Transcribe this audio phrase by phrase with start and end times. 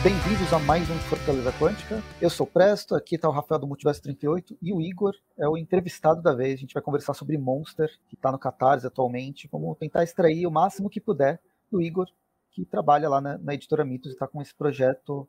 [0.00, 2.00] Bem-vindos a mais um Fortaleza Quântica.
[2.22, 5.56] Eu sou Presto, aqui está o Rafael do Multiverso 38 e o Igor é o
[5.56, 6.54] entrevistado da vez.
[6.54, 9.48] A gente vai conversar sobre Monster, que está no Catarse atualmente.
[9.50, 12.06] Vamos tentar extrair o máximo que puder do Igor,
[12.52, 15.28] que trabalha lá na, na editora Mitos e está com esse projeto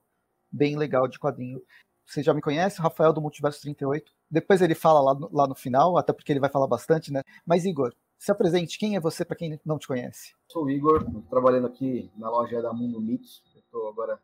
[0.51, 1.59] bem legal de quadrinho.
[2.05, 4.11] Você já me conhece, Rafael do Multiverso 38.
[4.29, 7.23] Depois ele fala lá no, lá no final, até porque ele vai falar bastante, né?
[7.43, 8.77] Mas, Igor, se apresente.
[8.77, 10.36] Quem é você para quem não te conhece?
[10.47, 13.42] Sou o Igor, trabalhando aqui na loja da Mundo Mitos.
[13.56, 14.20] Estou agora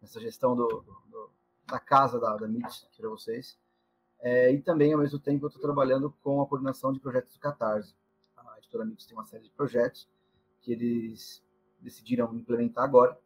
[0.00, 1.30] nessa gestão do, do,
[1.66, 3.58] da casa da, da Mitos para vocês.
[4.20, 7.40] É, e também, ao mesmo tempo, eu estou trabalhando com a coordenação de projetos do
[7.40, 7.94] Catarse.
[8.36, 10.08] A editora Mitos tem uma série de projetos
[10.60, 11.42] que eles
[11.80, 13.18] decidiram implementar agora.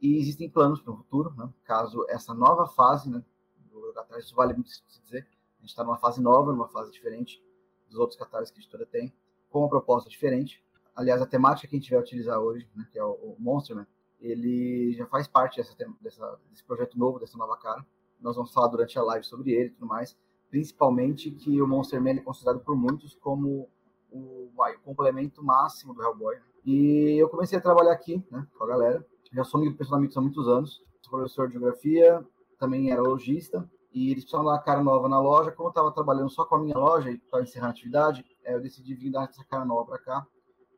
[0.00, 1.52] E existem planos para o futuro, né?
[1.64, 3.22] caso essa nova fase né,
[3.70, 5.28] do Catarse, isso vale muito se dizer,
[5.58, 7.44] a gente está numa fase nova, numa fase diferente
[7.86, 9.12] dos outros Catarses que a editora tem,
[9.50, 10.64] com uma proposta diferente.
[10.96, 13.86] Aliás, a temática que a gente vai utilizar hoje, né, que é o, o Monsterman,
[14.20, 17.84] ele já faz parte dessa, dessa, desse projeto novo, dessa nova cara.
[18.20, 20.16] Nós vamos falar durante a live sobre ele e tudo mais.
[20.50, 23.68] Principalmente que o Monsterman é considerado por muitos como
[24.10, 26.36] o, o complemento máximo do Hellboy.
[26.64, 29.06] E eu comecei a trabalhar aqui né, com a galera.
[29.32, 30.84] Já sou amigo do há muitos anos.
[31.00, 32.24] Sou professor de geografia,
[32.58, 33.68] também era lojista.
[33.92, 35.50] E eles precisavam dar uma cara nova na loja.
[35.50, 38.54] Como eu estava trabalhando só com a minha loja e para encerrar a atividade, é,
[38.54, 40.26] eu decidi vir dar essa cara nova para cá.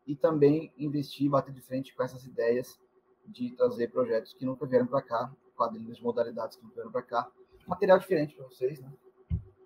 [0.07, 2.79] E também investir, bater de frente com essas ideias
[3.27, 7.03] de trazer projetos que nunca vieram para cá, quadrinhos de modalidades que nunca vieram para
[7.03, 7.31] cá.
[7.67, 8.93] Material diferente para vocês, né?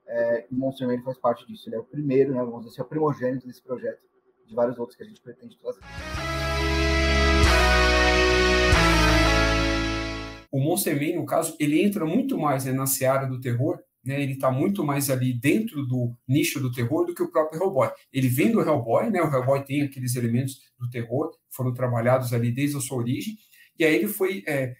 [0.07, 1.69] É, o Monster Man faz parte disso.
[1.69, 2.39] Ele é o primeiro, né?
[2.39, 4.01] Vamos dizer assim, é o primogênito desse projeto,
[4.47, 5.81] de vários outros que a gente pretende trazer.
[10.51, 14.23] O Monster Man, no caso, ele entra muito mais né, na seara do terror, né,
[14.23, 17.91] ele está muito mais ali dentro do nicho do terror do que o próprio Hellboy.
[18.13, 22.53] Ele vem do Hellboy, né, o Hellboy tem aqueles elementos do terror, foram trabalhados ali
[22.53, 23.37] desde a sua origem,
[23.79, 24.75] e aí ele foi é,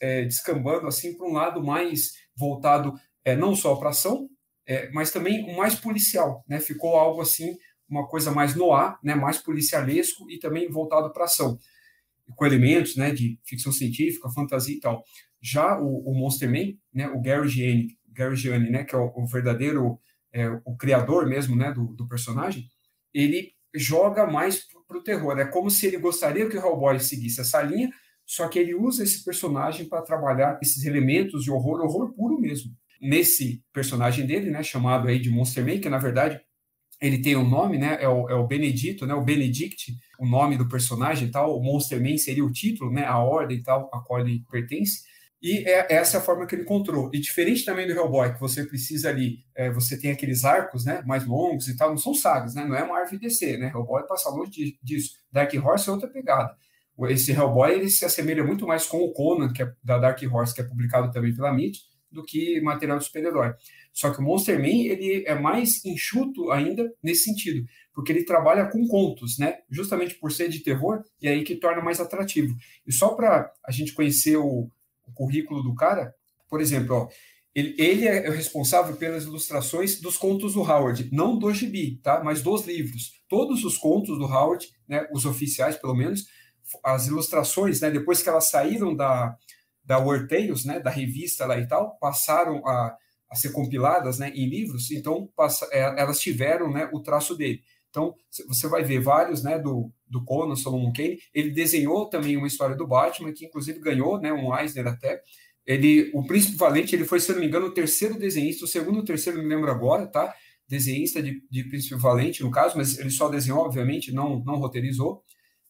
[0.00, 4.28] é, descambando assim para um lado mais voltado é, não só para ação,
[4.66, 7.56] é, mas também o mais policial, né, ficou algo assim,
[7.88, 11.58] uma coisa mais no ar, né, mais policialesco e também voltado para ação,
[12.36, 15.02] com elementos né, de ficção científica, fantasia e tal.
[15.40, 19.26] Já o, o Monster Man, né, o Gary Gianni, Gargiani, né, que é o, o
[19.26, 19.98] verdadeiro,
[20.32, 22.68] é, o criador mesmo, né, do, do personagem,
[23.12, 25.38] ele joga mais para o terror.
[25.38, 27.90] É como se ele gostaria que o Hellboy seguisse essa linha,
[28.30, 32.70] só que ele usa esse personagem para trabalhar esses elementos de horror, horror puro mesmo.
[33.02, 36.40] Nesse personagem dele, né, chamado aí de Monster Man, que na verdade
[37.02, 40.56] ele tem um nome, né, é o, é o Benedito, né, o Benedict, o nome
[40.56, 43.90] do personagem e tal, o Monster Man seria o título, né, a ordem e tal,
[43.92, 45.00] a qual ele pertence.
[45.42, 47.10] E é, essa é a forma que ele encontrou.
[47.12, 51.02] E diferente também do Hellboy, que você precisa ali, é, você tem aqueles arcos né,
[51.04, 52.64] mais longos e tal, não são sagas, né?
[52.64, 53.72] Não é uma árvore DC, né?
[53.74, 55.14] Hellboy passa longe disso.
[55.32, 56.54] Dark Horse é outra pegada.
[57.08, 60.54] Esse Hellboy ele se assemelha muito mais com o Conan, que é da Dark Horse,
[60.54, 61.80] que é publicado também pela MIT,
[62.10, 63.54] do que material de super-herói.
[63.92, 68.66] Só que o Monster Man ele é mais enxuto ainda nesse sentido, porque ele trabalha
[68.66, 69.58] com contos, né?
[69.70, 72.54] Justamente por ser de terror, e aí que torna mais atrativo.
[72.86, 74.68] E só para a gente conhecer o,
[75.06, 76.14] o currículo do cara,
[76.48, 77.08] por exemplo, ó,
[77.54, 82.22] ele, ele, é o responsável pelas ilustrações dos contos do Howard, não do gibi, tá?
[82.22, 83.20] Mas dos livros.
[83.28, 86.26] Todos os contos do Howard, né, os oficiais pelo menos,
[86.84, 89.36] as ilustrações, né, depois que elas saíram da,
[89.84, 92.96] da War Tales, né, da revista lá e tal, passaram a,
[93.30, 97.62] a ser compiladas né, em livros, então passa, é, elas tiveram né, o traço dele.
[97.90, 98.14] Então,
[98.46, 101.18] você vai ver vários, né, do, do Conan, Solomon Kane.
[101.34, 105.20] Ele desenhou também uma história do Batman, que inclusive ganhou, né, um Eisner até.
[105.66, 108.98] Ele, o Príncipe Valente, ele foi, se não me engano, o terceiro desenhista, o segundo
[108.98, 110.32] ou terceiro, não me lembro agora, tá?
[110.68, 115.22] Desenhista de, de Príncipe Valente, no caso, mas ele só desenhou, obviamente, não, não roteirizou.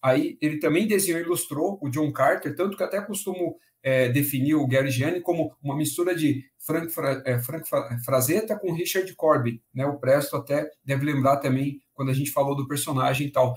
[0.02, 4.54] Aí ele também desenhou e ilustrou o John Carter, tanto que até costumo é, definir
[4.54, 7.68] o Gary Gianni como uma mistura de Frank, Fra, é, Frank
[8.04, 9.60] Frazetta com Richard Corbin.
[9.74, 9.86] Né?
[9.86, 13.54] O Presto até deve lembrar também quando a gente falou do personagem e tal.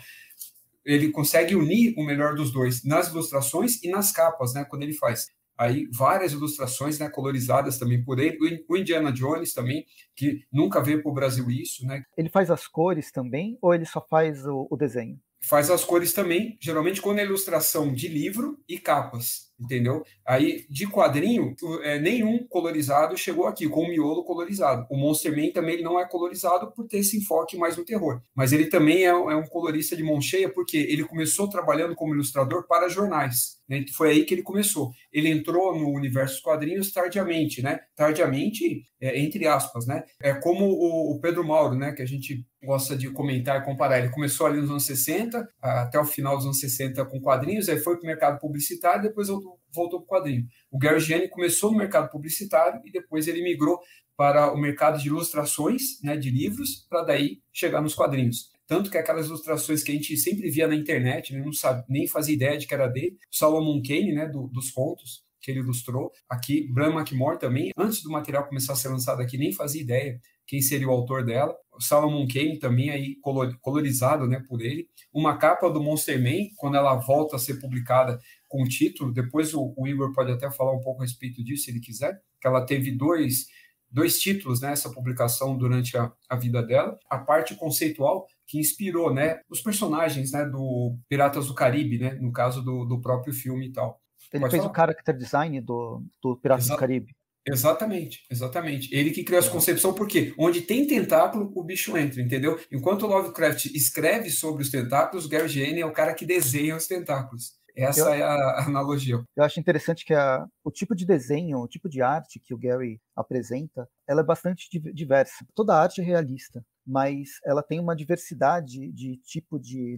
[0.85, 4.65] Ele consegue unir o melhor dos dois nas ilustrações e nas capas, né?
[4.65, 5.27] Quando ele faz.
[5.57, 8.65] Aí várias ilustrações, né, colorizadas também por ele.
[8.67, 12.03] O Indiana Jones também, que nunca veio para o Brasil isso, né?
[12.17, 15.17] Ele faz as cores também ou ele só faz o, o desenho?
[15.43, 20.03] Faz as cores também, geralmente quando é ilustração de livro e capas entendeu?
[20.25, 24.85] Aí, de quadrinho, é, nenhum colorizado chegou aqui, com o miolo colorizado.
[24.89, 28.21] O Monster Man também ele não é colorizado por ter esse enfoque mais no terror.
[28.35, 32.13] Mas ele também é, é um colorista de mão cheia, porque ele começou trabalhando como
[32.13, 33.57] ilustrador para jornais.
[33.67, 33.85] Né?
[33.95, 34.91] Foi aí que ele começou.
[35.11, 37.79] Ele entrou no universo dos quadrinhos tardiamente, né?
[37.95, 40.03] Tardiamente, é, entre aspas, né?
[40.21, 41.91] É como o, o Pedro Mauro, né?
[41.91, 43.99] Que a gente gosta de comentar e comparar.
[43.99, 47.77] Ele começou ali nos anos 60, até o final dos anos 60 com quadrinhos, aí
[47.77, 50.45] foi para o mercado publicitário, depois voltou voltou para o quadrinho.
[50.71, 53.79] O Gary Gianni começou no mercado publicitário e depois ele migrou
[54.15, 58.52] para o mercado de ilustrações, né, de livros, para daí chegar nos quadrinhos.
[58.67, 62.07] Tanto que aquelas ilustrações que a gente sempre via na internet, né, não sabe, nem
[62.07, 66.11] fazia ideia de que era dele, Solomon Kane, né, do, dos contos que ele ilustrou,
[66.29, 70.19] aqui, Bram McMore também, antes do material começar a ser lançado aqui, nem fazia ideia
[70.45, 71.55] quem seria o autor dela.
[71.79, 73.15] Salomon Kane também aí
[73.61, 74.87] colorizado, né, por ele.
[75.11, 79.53] Uma capa do Monster Man, quando ela volta a ser publicada com o título, depois
[79.53, 82.47] o, o Igor pode até falar um pouco a respeito disso, se ele quiser, que
[82.47, 83.47] ela teve dois
[83.93, 86.97] dois títulos nessa né, publicação durante a, a vida dela.
[87.09, 92.31] A parte conceitual que inspirou né, os personagens né, do Piratas do Caribe, né, no
[92.31, 94.01] caso do, do próprio filme e tal.
[94.33, 94.73] Ele Pode fez falar?
[94.73, 97.15] o character design do, do Piratas Exa do Caribe.
[97.45, 98.95] Exatamente, exatamente.
[98.95, 102.57] Ele que criou essa concepção, porque onde tem tentáculo, o bicho entra, entendeu?
[102.71, 107.51] Enquanto Lovecraft escreve sobre os tentáculos, Gary Jane é o cara que desenha os tentáculos.
[107.75, 109.23] Essa eu, é a analogia.
[109.35, 112.57] Eu acho interessante que a, o tipo de desenho, o tipo de arte que o
[112.57, 115.45] Gary apresenta, ela é bastante diversa.
[115.55, 119.97] Toda arte é realista, mas ela tem uma diversidade de tipo de,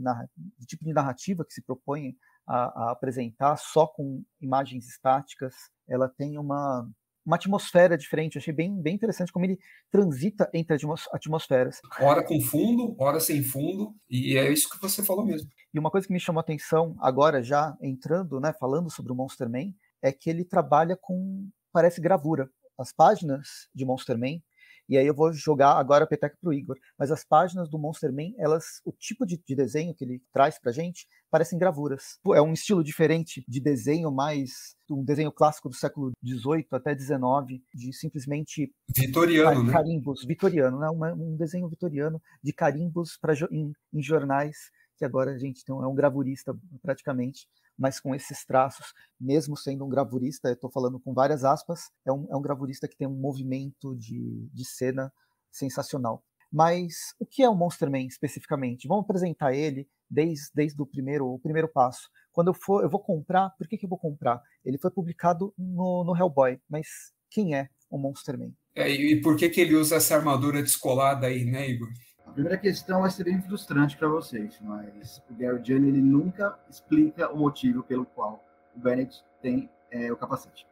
[0.58, 2.16] de tipo de narrativa que se propõe
[2.48, 5.56] a, a apresentar só com imagens estáticas.
[5.88, 6.88] Ela tem uma
[7.26, 8.36] uma atmosfera diferente.
[8.36, 9.60] Eu achei bem, bem interessante como ele
[9.92, 10.78] transita entre
[11.12, 11.82] atmosferas.
[12.00, 15.50] Hora com fundo, hora sem fundo, e é isso que você falou mesmo.
[15.74, 19.16] E uma coisa que me chamou a atenção agora, já entrando, né, falando sobre o
[19.16, 22.50] Monster Man, é que ele trabalha com, parece, gravura.
[22.78, 24.40] As páginas de Monster Man
[24.88, 26.78] e aí eu vou jogar agora a peteca para o Igor.
[26.98, 30.60] Mas as páginas do Monster Man, elas, o tipo de, de desenho que ele traz
[30.60, 32.20] para gente, parecem gravuras.
[32.34, 37.62] É um estilo diferente de desenho, mais um desenho clássico do século XVIII até XIX,
[37.74, 39.74] de simplesmente vitoriano, né?
[39.74, 40.28] carimbos, né?
[40.28, 40.90] vitoriano, né?
[40.90, 44.56] um desenho vitoriano de carimbos pra, em, em jornais
[44.98, 49.86] que agora a gente tem, é um gravurista praticamente, mas com esses traços, mesmo sendo
[49.86, 53.20] um gravurista, estou falando com várias aspas, é um, é um gravurista que tem um
[53.20, 55.12] movimento de, de cena
[55.52, 56.24] sensacional.
[56.52, 58.88] Mas o que é o Monster Man especificamente?
[58.88, 62.10] Vamos apresentar ele desde, desde o primeiro, o primeiro passo.
[62.32, 64.42] Quando eu for, eu vou comprar, por que, que eu vou comprar?
[64.64, 66.88] Ele foi publicado no, no Hellboy, mas
[67.30, 68.52] quem é o Monster Man?
[68.76, 71.90] É, e por que, que ele usa essa armadura descolada aí, né, Igor?
[72.36, 77.32] Primeira questão vai ser bem frustrante para vocês, mas o Gary Gianni ele nunca explica
[77.32, 78.44] o motivo pelo qual
[78.76, 80.68] o Bennett tem é, o capacete.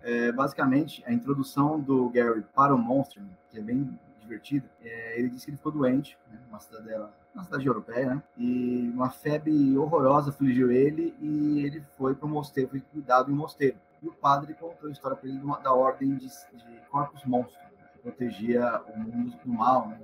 [0.00, 5.28] É, basicamente, a introdução do Gary para o Monster, que é bem divertida, é, ele
[5.30, 9.76] disse que ele ficou doente, né, uma cidadela, uma cidade europeia, né, e uma febre
[9.76, 13.76] horrorosa afligiu ele e ele foi para o mosteiro, foi cuidado em um mosteiro.
[14.00, 17.65] E o padre contou a história para ele da ordem de, de Corpus Monstrum,
[18.06, 19.98] protegia o mundo do mal, né,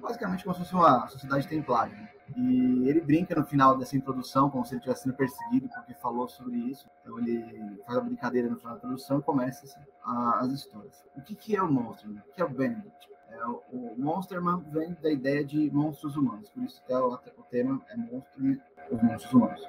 [0.00, 1.94] basicamente como se fosse uma sociedade templária.
[1.94, 2.08] Né?
[2.34, 6.26] E ele brinca no final dessa introdução, como se ele estivesse sendo perseguido porque falou
[6.28, 6.88] sobre isso.
[7.00, 11.04] Então ele faz a brincadeira no final da introdução e começa assim, a, as histórias.
[11.14, 12.10] O que, que é o monstro?
[12.10, 13.10] O que é o Benedict?
[13.28, 17.42] É, o, o Monsterman vem da ideia de monstros humanos, por isso até o, o
[17.50, 18.60] tema é monstro,
[18.90, 19.62] os monstros humanos.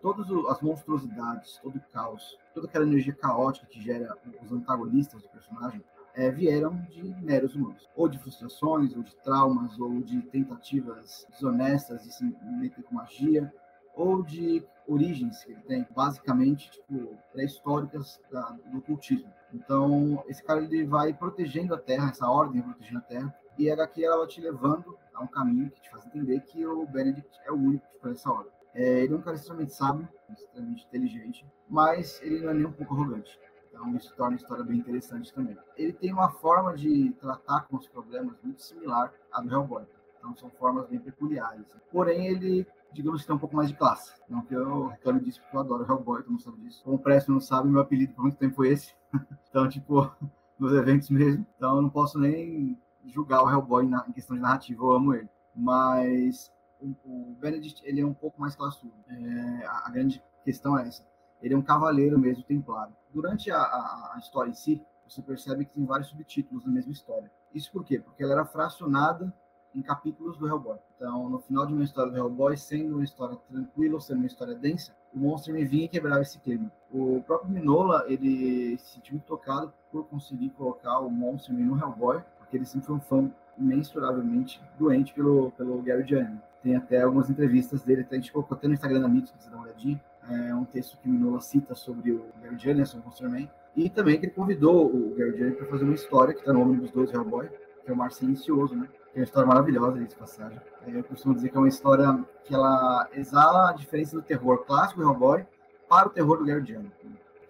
[0.00, 5.28] Todas as monstruosidades, todo o caos, toda aquela energia caótica que gera os antagonistas do
[5.28, 5.82] personagem,
[6.14, 12.02] é, vieram de meros humanos, ou de frustrações, ou de traumas, ou de tentativas desonestas
[12.02, 13.52] de se meter com magia,
[13.94, 18.20] ou de origens que ele tem, basicamente, tipo, pré-históricas
[18.66, 19.32] do ocultismo.
[19.52, 23.74] Então, esse cara ele vai protegendo a Terra, essa ordem protegendo a Terra, e a
[23.74, 27.38] HQ ela vai te levando a um caminho que te faz entender que o Benedict
[27.44, 28.52] é o único que faz essa ordem.
[28.72, 32.72] É, ele é um cara extremamente sábio, extremamente inteligente, mas ele não é nem um
[32.72, 33.38] pouco arrogante.
[33.80, 35.56] Então isso torna a história bem interessante também.
[35.74, 39.86] Ele tem uma forma de tratar com os problemas muito similar à do Hellboy.
[40.18, 41.64] Então são formas bem peculiares.
[41.90, 44.12] Porém, ele, digamos que tem um pouco mais de classe.
[44.28, 46.84] Não que eu reclame disso, porque eu adoro Hellboy, todo mundo sabe disso.
[46.84, 48.94] Como o Presto não sabe, meu apelido por muito tempo foi esse.
[49.48, 50.14] então, tipo,
[50.58, 51.46] nos eventos mesmo.
[51.56, 55.14] Então eu não posso nem julgar o Hellboy na, em questão de narrativa, eu amo
[55.14, 55.28] ele.
[55.56, 58.92] Mas o, o Benedict, ele é um pouco mais classudo.
[59.08, 61.09] É, a, a grande questão é essa
[61.42, 62.94] ele é um cavaleiro mesmo templário.
[63.12, 66.92] Durante a, a, a, história em si, você percebe que tem vários subtítulos na mesma
[66.92, 67.30] história.
[67.54, 67.98] Isso por quê?
[67.98, 69.32] Porque ela era fracionada
[69.74, 70.78] em capítulos do Hellboy.
[70.96, 74.26] Então, no final de uma história do Hellboy, sendo uma história tranquila ou sendo uma
[74.26, 76.70] história densa, o monstro me vinha e quebrava esse clima.
[76.92, 82.22] O próprio Minola, ele se sentiu muito tocado por conseguir colocar o monstro no Hellboy,
[82.38, 86.40] porque ele sempre foi um fã imensuravelmente doente pelo, pelo Gary Gianni.
[86.62, 89.50] Tem até algumas entrevistas dele, a gente colocou até no Instagram da Mito, se você
[89.50, 93.50] dá uma olhadinha, é um texto que Minola cita sobre o Gary Jennison, o Monsterman,
[93.76, 96.74] e também que ele convidou o Gary Jennison para fazer uma história que está no
[96.76, 97.48] dos dois Hellboy,
[97.84, 98.88] que é o Mar Silencioso, né?
[99.12, 100.60] Que é uma história maravilhosa, de passagem.
[100.86, 104.64] É, eu costumo dizer que é uma história que ela exala a diferença do terror
[104.64, 105.46] clássico do Hellboy
[105.88, 106.92] para o terror do Gary Gianni.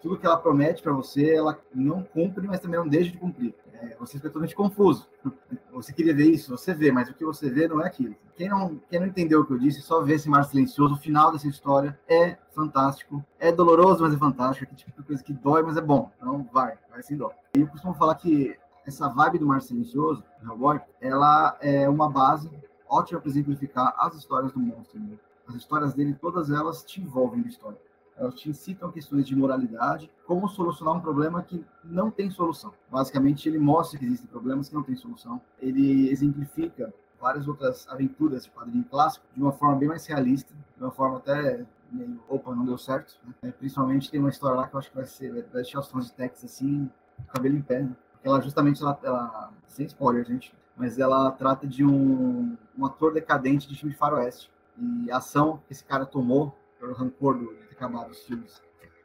[0.01, 3.53] Tudo que ela promete para você, ela não cumpre, mas também não deixa de cumprir.
[3.73, 5.07] É, você fica totalmente confuso.
[5.71, 8.13] Você queria ver isso, você vê, mas o que você vê não é aquilo.
[8.35, 10.95] Quem não, quem não entendeu o que eu disse, só vê esse mar silencioso.
[10.95, 13.25] O final dessa história é fantástico.
[13.39, 14.71] É doloroso, mas é fantástico.
[14.71, 16.11] É tipo coisa que dói, mas é bom.
[16.17, 17.31] Então vai, vai sem dó.
[17.55, 18.55] E eu costumo falar que
[18.85, 22.51] essa vibe do Mar Silencioso, Hellboy, ela é uma base
[22.87, 24.99] ótima para exemplificar as histórias do monstro.
[24.99, 25.17] Né?
[25.47, 27.79] As histórias dele, todas elas te envolvem na história.
[28.17, 32.73] Elas te incitam questões de moralidade, como solucionar um problema que não tem solução.
[32.89, 35.41] Basicamente, ele mostra que existem problemas que não têm solução.
[35.59, 40.83] Ele exemplifica várias outras aventuras de quadrinho clássico de uma forma bem mais realista, de
[40.83, 43.15] uma forma até meio, opa, não deu certo.
[43.41, 43.53] Né?
[43.57, 46.05] Principalmente tem uma história lá que eu acho que vai ser, vai deixar os fãs
[46.05, 46.89] de Texas assim,
[47.33, 47.95] cabelo em pé, né?
[48.23, 53.67] ela justamente, ela, ela, sem spoiler, gente, mas ela trata de um, um ator decadente
[53.67, 54.51] de filme faroeste.
[54.77, 58.61] E a ação que esse cara tomou, pelo rancor do, de ter acabado os filmes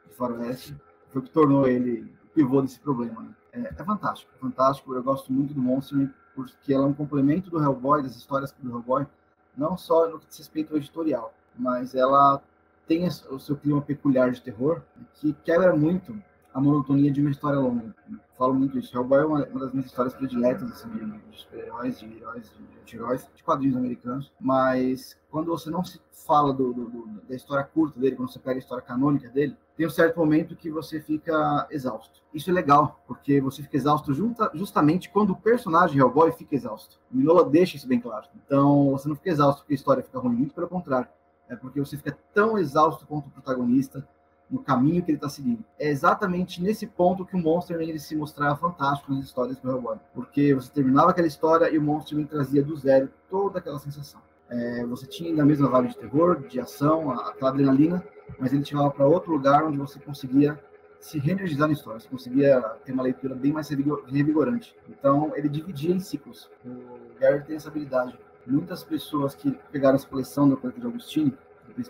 [0.07, 0.75] de faroeste,
[1.11, 3.21] foi o que tornou ele o pivô desse problema.
[3.21, 3.29] Né?
[3.53, 4.93] É, é, fantástico, é fantástico.
[4.93, 8.69] Eu gosto muito do Monster porque ela é um complemento do Hellboy, das histórias do
[8.69, 9.07] Hellboy,
[9.55, 12.41] não só no que diz respeito ao editorial, mas ela
[12.87, 14.81] tem o seu clima peculiar de terror,
[15.15, 16.15] que quebra muito
[16.57, 17.93] a monotonia de uma história longa.
[18.35, 18.95] Falo muito isso.
[18.97, 22.95] Hellboy é uma, uma das minhas histórias prediletas assim, de, super-heróis, de heróis, de, de
[22.95, 24.33] heróis, de quadrinhos americanos.
[24.41, 28.39] Mas quando você não se fala do, do, do, da história curta dele, quando você
[28.39, 32.23] pega a história canônica dele, tem um certo momento que você fica exausto.
[32.33, 36.99] Isso é legal, porque você fica exausto junta, justamente quando o personagem Hellboy fica exausto.
[37.13, 38.25] O Minola deixa isso bem claro.
[38.35, 41.07] Então, você não fica exausto porque a história fica ruim, muito pelo contrário.
[41.47, 44.07] É porque você fica tão exausto quanto o protagonista,
[44.49, 45.63] no caminho que ele está seguindo.
[45.77, 49.97] É exatamente nesse ponto que o Monster ele se mostrava fantástico nas histórias do Hellboy,
[50.13, 54.21] porque você terminava aquela história e o Monster trazia do zero toda aquela sensação.
[54.49, 58.03] É, você tinha ainda a mesma vibe de terror, de ação, aquela adrenalina,
[58.39, 60.57] mas ele te levava para outro lugar onde você conseguia
[60.99, 64.75] se reenergizar na história, você conseguia ter uma leitura bem mais revigorante.
[64.89, 66.49] Então, ele dividia em ciclos.
[66.65, 68.17] O Gary tem essa habilidade.
[68.45, 71.37] Muitas pessoas que pegaram essa coleção do Planeta de Augustine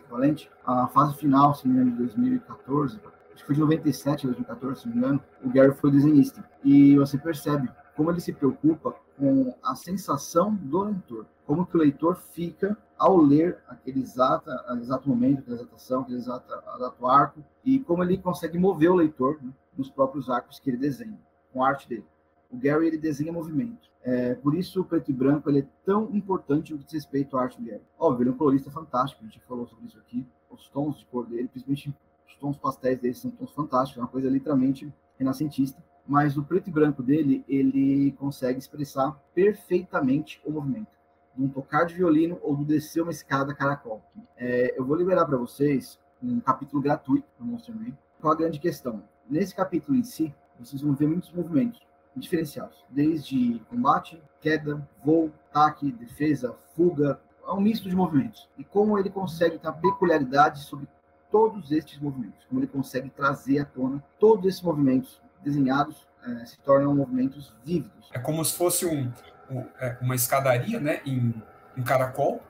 [0.10, 3.00] Valente, a fase final, se não me engano, de 2014,
[3.34, 6.44] acho que foi de 97 a 2014, se não me engano, o Gary foi desenhista.
[6.64, 11.80] E você percebe como ele se preocupa com a sensação do leitor, como que o
[11.80, 17.80] leitor fica ao ler aquele exato, exato momento, aquela exatação, aquele exato, exato arco, e
[17.80, 21.20] como ele consegue mover o leitor né, nos próprios arcos que ele desenha,
[21.52, 22.06] com a arte dele.
[22.50, 23.90] O Gary ele desenha movimento.
[24.04, 27.38] É, por isso o preto e branco ele é tão importante no que diz respeito
[27.38, 27.82] à arte do Gary.
[28.00, 30.26] Óbvio, ele é um colorista fantástico, a gente falou sobre isso aqui.
[30.50, 31.94] Os tons de cor dele, principalmente
[32.26, 35.84] os tons pastéis dele, são tons fantásticos, é uma coisa literalmente renascentista.
[36.08, 40.98] Mas o preto e branco dele, ele consegue expressar perfeitamente o movimento.
[41.36, 44.02] De um tocar de violino ou do descer uma escada caracol.
[44.38, 47.92] É, eu vou liberar para vocês um capítulo gratuito do Monster Man.
[48.22, 49.04] Qual a grande questão?
[49.30, 51.86] Nesse capítulo em si, vocês vão ver muitos movimentos
[52.20, 58.50] diferenciados, desde combate, queda, voo, ataque, defesa, fuga, é um misto de movimentos.
[58.58, 60.88] E como ele consegue ter peculiaridade sobre
[61.32, 66.60] todos estes movimentos, como ele consegue trazer à tona todos esses movimentos desenhados é, se
[66.60, 68.10] tornam movimentos vívidos.
[68.14, 69.12] É como se fosse um,
[69.50, 71.34] um, é, uma escadaria, né, em
[71.78, 72.42] um caracol,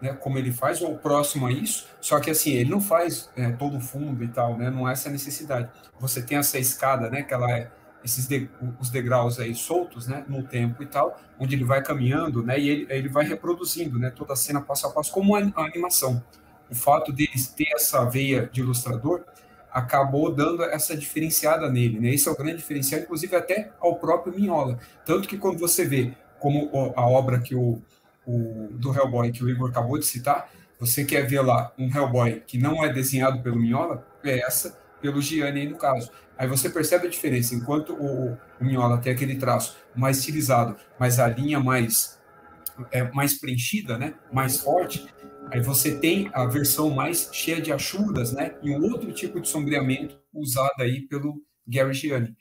[0.00, 3.50] né, como ele faz, ou próximo a isso, só que assim, ele não faz é,
[3.52, 5.70] todo o fundo e tal, né, não é essa necessidade.
[5.98, 7.70] Você tem essa escada, né, que ela é
[8.06, 8.48] esses de,
[8.80, 12.68] os degraus aí soltos, né, no tempo e tal, onde ele vai caminhando, né, e
[12.68, 16.22] ele, ele vai reproduzindo, né, toda a cena passo a passo como a, a animação.
[16.70, 19.24] O fato deles ter essa veia de ilustrador
[19.70, 22.08] acabou dando essa diferenciada nele, né?
[22.08, 24.78] Esse é o grande diferencial, inclusive até ao próprio Minhola.
[25.04, 27.82] Tanto que quando você vê como a obra que o,
[28.26, 32.42] o do Hellboy que o Igor acabou de citar, você quer ver lá um Hellboy
[32.46, 36.10] que não é desenhado pelo Minhola, é essa pelo Gianni aí no caso.
[36.38, 37.54] Aí você percebe a diferença.
[37.54, 42.18] Enquanto o, o Minhola tem aquele traço mais estilizado, mas a linha mais,
[42.90, 44.14] é, mais preenchida, né?
[44.32, 45.06] mais forte,
[45.50, 48.54] aí você tem a versão mais cheia de achuras, né?
[48.62, 52.36] E um outro tipo de sombreamento usado aí pelo Gary Gianni.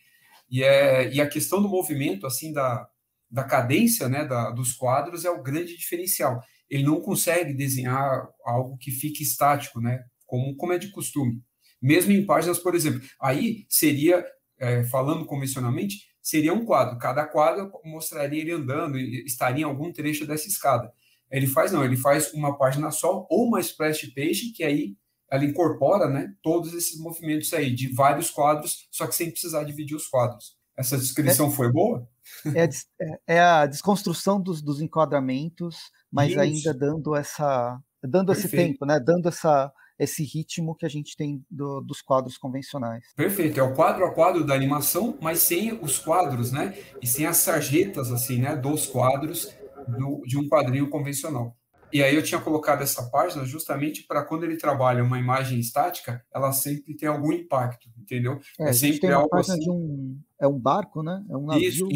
[0.50, 2.88] E, é, e a questão do movimento, assim, da,
[3.32, 6.42] da cadência né, da, dos quadros é o grande diferencial.
[6.70, 10.04] Ele não consegue desenhar algo que fique estático, né?
[10.25, 11.42] Como, como é de costume
[11.86, 13.01] mesmo em páginas, por exemplo.
[13.22, 14.25] Aí seria,
[14.60, 16.98] é, falando convencionalmente, seria um quadro.
[16.98, 20.92] Cada quadro mostraria ele andando, estaria em algum trecho dessa escada.
[21.32, 24.96] Ele faz não, ele faz uma página só ou uma splash page que aí
[25.30, 29.96] ela incorpora, né, todos esses movimentos aí de vários quadros, só que sem precisar dividir
[29.96, 30.56] os quadros.
[30.77, 32.08] Essa descrição é, foi boa?
[32.56, 35.77] É, é, é a desconstrução dos, dos enquadramentos,
[36.12, 36.39] mas Isso.
[36.39, 38.56] ainda dando essa dando Perfeito.
[38.56, 43.06] esse tempo, né, dando essa esse ritmo que a gente tem do, dos quadros convencionais.
[43.16, 46.78] Perfeito, é o quadro a quadro da animação, mas sem os quadros, né?
[47.02, 48.56] E sem as sarjetas, assim, né?
[48.56, 49.54] Dos quadros
[49.88, 51.56] do, de um quadrinho convencional.
[51.94, 56.22] E aí eu tinha colocado essa página justamente para quando ele trabalha uma imagem estática,
[56.34, 58.40] ela sempre tem algum impacto, entendeu?
[58.60, 59.60] É, é sempre algo assim.
[59.60, 61.24] De um, é um barco, né?
[61.30, 61.70] É um navio.
[61.70, 61.88] Isso,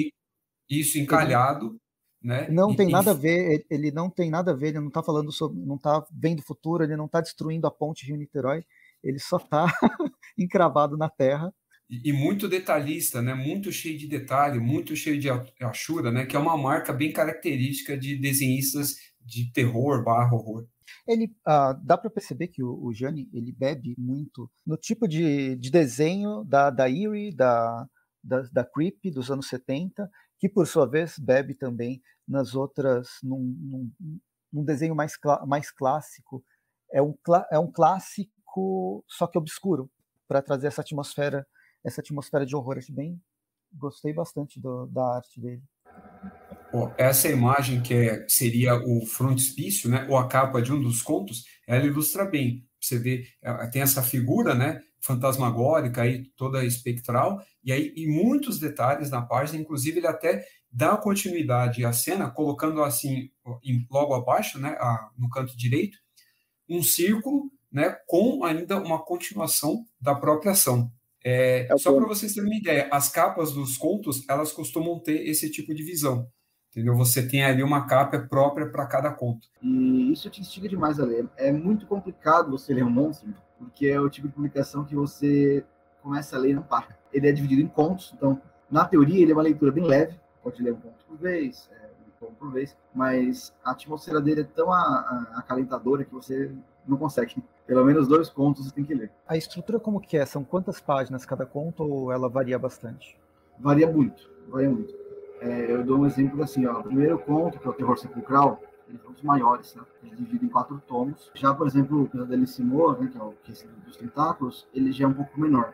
[0.69, 1.77] isso encalhado.
[2.21, 2.49] Né?
[2.49, 5.01] Não e, tem nada a ver, ele não tem nada a ver, ele não está
[5.01, 8.63] falando sobre, não está vendo o futuro, ele não está destruindo a ponte Rio-Niterói,
[9.03, 9.65] ele só está
[10.37, 11.53] encravado na terra.
[11.89, 13.33] E, e, muito detalhista, né?
[13.33, 15.27] Muito cheio de detalhe, muito cheio de
[15.61, 16.25] achura, né?
[16.25, 20.67] Que é uma marca bem característica de desenhistas de terror barra horror.
[21.07, 25.55] Ele ah, dá para perceber que o, o Jani ele bebe muito no tipo de,
[25.55, 27.87] de desenho da, da Eerie, da,
[28.23, 30.07] da, da Creep dos anos 70,
[30.39, 34.19] que por sua vez bebe também nas outras, num, num,
[34.51, 35.13] num desenho mais,
[35.45, 36.43] mais clássico.
[36.91, 37.15] É um,
[37.51, 39.89] é um clássico, só que obscuro,
[40.27, 41.45] para trazer essa atmosfera,
[41.83, 42.77] essa atmosfera de horror.
[42.77, 43.21] Acho bem,
[43.73, 45.63] gostei bastante do, da arte dele
[46.97, 51.45] essa imagem que é, seria o frontispício, né, ou a capa de um dos contos,
[51.67, 52.65] ela ilustra bem.
[52.79, 58.59] Você vê, é, tem essa figura, né, fantasmagórica aí toda espectral e aí e muitos
[58.59, 63.29] detalhes na página, inclusive ele até dá continuidade à cena colocando assim
[63.89, 65.97] logo abaixo, né, a, no canto direito,
[66.67, 70.91] um círculo, né, com ainda uma continuação da própria ação.
[71.23, 75.27] É, é só para vocês terem uma ideia, as capas dos contos elas costumam ter
[75.27, 76.27] esse tipo de visão.
[76.71, 76.95] Entendeu?
[76.95, 79.47] Você tem ali uma capa própria para cada conto.
[79.61, 81.27] E isso te instiga demais a ler.
[81.35, 85.65] É muito complicado você ler um monstro, porque é o tipo de publicação que você
[86.01, 86.93] começa a ler no parque.
[87.11, 90.61] Ele é dividido em contos, então, na teoria, ele é uma leitura bem leve, pode
[90.61, 94.43] ler um conto por vez, é, um conto por vez, mas a atmosfera dele é
[94.43, 96.51] tão a, a, acalentadora que você
[96.87, 97.43] não consegue.
[97.65, 99.11] Pelo menos dois contos você tem que ler.
[99.27, 100.25] A estrutura como que é?
[100.25, 103.17] São quantas páginas cada conto ou ela varia bastante?
[103.59, 105.08] Varia muito, varia muito.
[105.41, 108.61] É, eu dou um exemplo assim, ó, o primeiro conto, que é o Terror Sepulcral,
[108.87, 109.83] ele é um dos maiores, né?
[110.03, 111.31] Ele é dividido em quatro tomos.
[111.33, 114.67] Já, por exemplo, o Pesadelo em Simor, né, que é o que é dos tentáculos,
[114.73, 115.73] ele já é um pouco menor.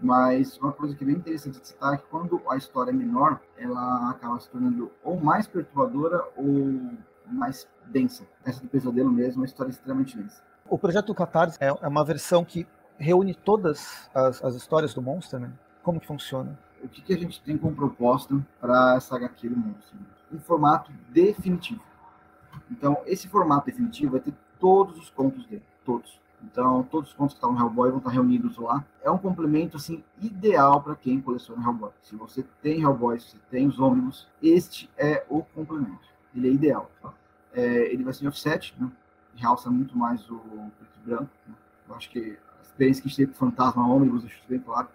[0.00, 2.94] Mas uma coisa que é bem interessante de citar é que quando a história é
[2.94, 6.90] menor, ela acaba se tornando ou mais perturbadora ou
[7.26, 8.24] mais densa.
[8.44, 10.42] Essa do Pesadelo mesmo é uma história extremamente densa.
[10.68, 12.66] O projeto Catarse é, é uma versão que
[12.96, 15.52] reúne todas as, as histórias do Monster, né?
[15.82, 16.58] Como que funciona?
[16.82, 19.98] O que, que a gente tem como proposta para essa HQ do Monstro?
[20.32, 21.82] Um formato definitivo.
[22.70, 26.20] Então, esse formato definitivo vai ter todos os contos dele, todos.
[26.42, 28.84] Então, todos os contos que estão no Hellboy vão estar reunidos lá.
[29.02, 31.90] É um complemento assim ideal para quem coleciona Hellboy.
[32.02, 36.08] Se você tem Hellboy, se você tem os ônibus, este é o complemento.
[36.34, 36.90] Ele é ideal.
[37.02, 37.12] Tá?
[37.52, 38.90] É, ele vai ser offset, né?
[39.34, 40.38] realça muito mais o
[40.78, 41.30] preto e branco.
[41.46, 41.54] Né?
[41.88, 44.60] Eu acho que a experiência que a gente teve com Fantasma Ônibus deixa isso bem
[44.60, 44.88] claro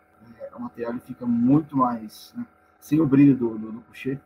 [0.57, 2.45] o material fica muito mais, né,
[2.79, 4.19] sem o brilho do, do, do coucher,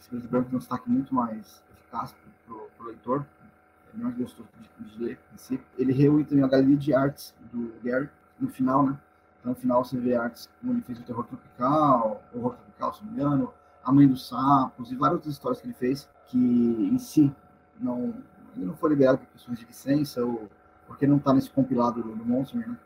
[0.00, 2.14] esse preto branco tem um destaque muito mais eficaz
[2.46, 3.26] para o leitor,
[3.94, 5.60] é mais gostoso de, de, ler em si.
[5.78, 8.98] Ele reúne também a galeria de artes do Gary, no final, né,
[9.40, 13.04] então no final você vê artes como ele fez o Terror Tropical, Horror Tropical, se
[13.04, 16.38] não me engano, A Mãe dos Sapos e várias outras histórias que ele fez, que
[16.38, 17.34] em si
[17.78, 18.14] não,
[18.54, 20.48] ele não foi liberado por questões de licença ou
[20.86, 22.76] porque não está nesse compilado do, do Monster, né,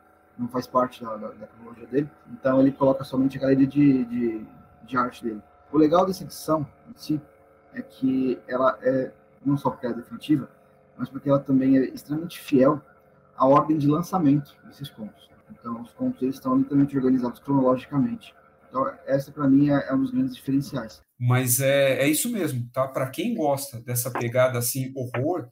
[0.41, 2.11] não faz parte da, da, da cronologia dele.
[2.33, 4.47] Então ele coloca somente a galeria de, de,
[4.85, 5.43] de, arte dele.
[5.71, 7.21] O legal dessa edição em si
[7.75, 9.13] é que ela é,
[9.45, 10.51] não só porque ela é definitiva,
[10.97, 12.81] mas porque ela também é extremamente fiel
[13.37, 15.29] à ordem de lançamento desses contos.
[15.51, 18.35] Então os contos eles estão literalmente organizados cronologicamente.
[18.69, 21.03] Então essa para mim é, é um dos grandes diferenciais.
[21.19, 22.89] Mas é, é isso mesmo, tá?
[22.89, 25.49] Para quem gosta dessa pegada assim, horror,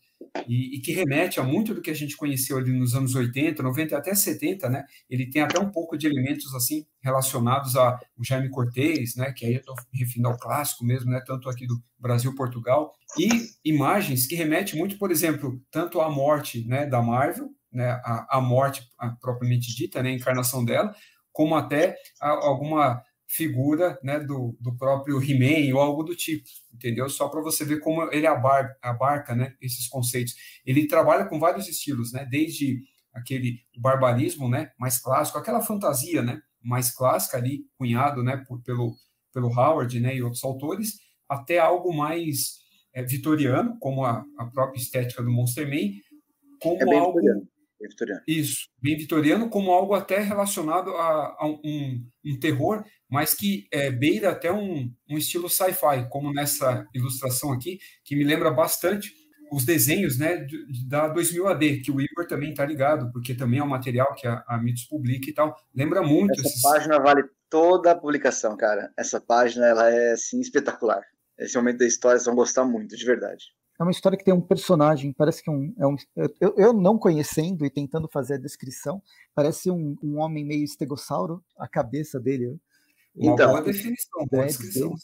[0.46, 3.62] e, e, que remete a muito do que a gente conheceu ali nos anos 80,
[3.62, 4.84] 90 até 70, né?
[5.08, 9.32] Ele tem até um pouco de elementos assim relacionados a o Jaime Cortez, né?
[9.32, 11.22] Que aí eu estou referindo ao clássico mesmo, né?
[11.26, 13.28] Tanto aqui do Brasil, Portugal e
[13.64, 16.86] imagens que remetem muito, por exemplo, tanto à morte, né?
[16.86, 17.90] Da Marvel, né?
[18.04, 20.10] A, a morte a, propriamente dita, né?
[20.10, 20.94] A encarnação dela,
[21.32, 27.08] como até a, alguma figura né, do, do próprio He-Man ou algo do tipo, entendeu?
[27.10, 30.34] Só para você ver como ele abarca, abarca né, esses conceitos.
[30.64, 32.80] Ele trabalha com vários estilos, né, desde
[33.12, 38.96] aquele barbarismo né, mais clássico, aquela fantasia né, mais clássica ali, cunhado né, por, pelo,
[39.32, 42.60] pelo Howard né, e outros autores, até algo mais
[42.94, 46.00] é, vitoriano, como a, a própria estética do Monster Man,
[46.60, 47.20] como é algo...
[47.20, 48.22] Vitoriano Bem vitoriano.
[48.26, 53.90] Isso, bem vitoriano, como algo até relacionado a, a um, um, terror, mas que é,
[53.90, 59.12] beira até um, um estilo sci-fi, como nessa ilustração aqui, que me lembra bastante
[59.52, 60.46] os desenhos né,
[60.86, 64.26] da 2000 AD, que o Igor também está ligado, porque também é um material que
[64.26, 65.56] a, a Mitos publica e tal.
[65.74, 66.32] Lembra muito.
[66.32, 66.62] Essa esses...
[66.62, 68.92] página vale toda a publicação, cara.
[68.96, 71.02] Essa página ela é assim, espetacular.
[71.38, 73.44] Esse momento da história vocês vão gostar muito, de verdade.
[73.78, 75.96] É uma história que tem um personagem, parece que um, é um.
[76.40, 79.00] Eu, eu não conhecendo e tentando fazer a descrição,
[79.34, 82.58] parece um, um homem meio estegossauro, a cabeça dele.
[83.14, 84.94] Uma então, boa definição, boa descrição.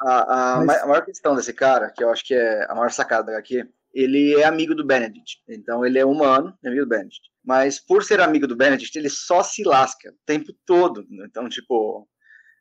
[0.00, 0.82] A, a, Mas...
[0.82, 4.34] a, maior questão desse cara, que eu acho que é a maior sacada aqui, ele
[4.34, 5.42] é amigo do Benedict.
[5.48, 7.28] Então ele é humano, é amigo do Benedict.
[7.44, 11.04] Mas por ser amigo do Benedict, ele só se lasca o tempo todo.
[11.24, 12.06] Então, tipo,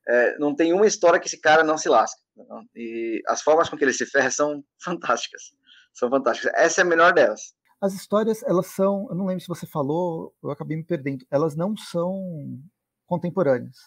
[0.08, 2.20] é, não tem uma história que esse cara não se lasca.
[2.76, 5.44] E as formas com que ele se ferra são fantásticas.
[5.94, 6.52] São fantásticas.
[6.56, 7.54] Essa é a melhor delas.
[7.82, 11.26] As histórias, elas são, eu não lembro se você falou, eu acabei me perdendo.
[11.30, 12.60] Elas não são
[13.06, 13.78] contemporâneas.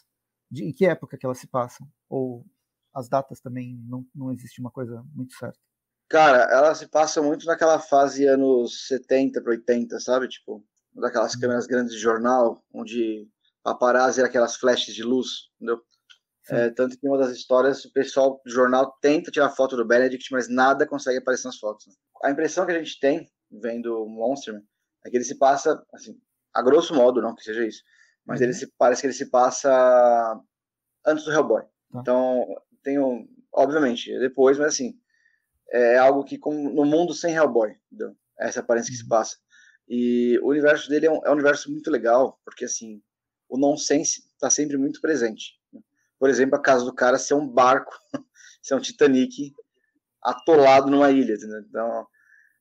[0.51, 1.87] De em que época que elas se passam?
[2.09, 2.45] Ou
[2.95, 5.59] as datas também não, não existe uma coisa muito certa?
[6.09, 10.29] Cara, elas se passam muito naquela fase anos 70 para 80, sabe?
[10.29, 11.41] Tipo, daquelas uhum.
[11.41, 13.29] câmeras grandes de jornal, onde
[13.63, 15.83] paparazzi era aquelas flashes de luz, entendeu?
[16.51, 19.87] É, tanto que em uma das histórias, o pessoal do jornal tenta tirar foto do
[19.87, 21.87] Benedict, mas nada consegue aparecer nas fotos.
[21.87, 21.93] Né?
[22.25, 24.63] A impressão que a gente tem, vendo o Monster,
[25.05, 26.19] é que ele se passa, assim,
[26.55, 27.83] a grosso modo, não que seja isso,
[28.25, 28.47] mas uhum.
[28.47, 30.41] ele se, parece que ele se passa
[31.07, 31.63] antes do Hellboy.
[31.63, 32.01] Tá.
[32.01, 32.47] Então,
[32.83, 34.99] tem um, obviamente, depois, mas assim,
[35.71, 38.17] é algo que com, no mundo sem Hellboy, entendeu?
[38.39, 39.09] essa aparência que se uhum.
[39.09, 39.37] passa.
[39.87, 43.03] E o universo dele é um, é um universo muito legal, porque assim,
[43.49, 45.58] o nonsense está sempre muito presente
[46.19, 47.93] por exemplo, a casa do cara ser um barco,
[48.63, 49.53] ser um Titanic
[50.23, 51.61] atolado numa ilha, entendeu?
[51.61, 52.07] Então,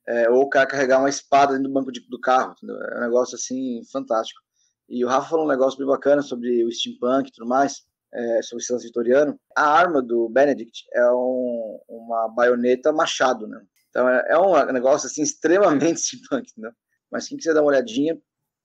[0.08, 2.78] é, ou o cara carregar uma espada dentro do banco de, do carro, entendeu?
[2.82, 4.40] é um negócio assim fantástico.
[4.88, 8.42] E o Rafa falou um negócio bem bacana sobre o steampunk e tudo mais, é,
[8.42, 9.38] sobre o silêncio vitoriano.
[9.56, 13.62] A arma do Benedict é um, uma baioneta machado, né?
[13.90, 16.72] Então é, é um negócio assim extremamente steampunk, entendeu?
[17.12, 18.18] Mas quem quiser dar uma olhadinha,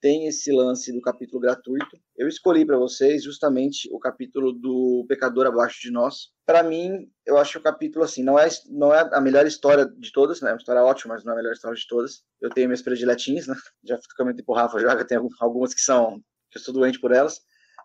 [0.02, 1.96] tem esse lance do capítulo gratuito.
[2.16, 6.32] Eu escolhi para vocês justamente o capítulo do Pecador Abaixo de Nós.
[6.44, 10.10] Para mim, eu acho o capítulo assim não é não é a melhor história de
[10.10, 10.50] todas, né?
[10.50, 12.24] É uma história ótima, mas não é a melhor história de todas.
[12.40, 13.54] Eu tenho minhas prediletinhas, né?
[13.84, 17.40] Já comentei pro Rafa já, tem algumas que são que eu sou doente por elas,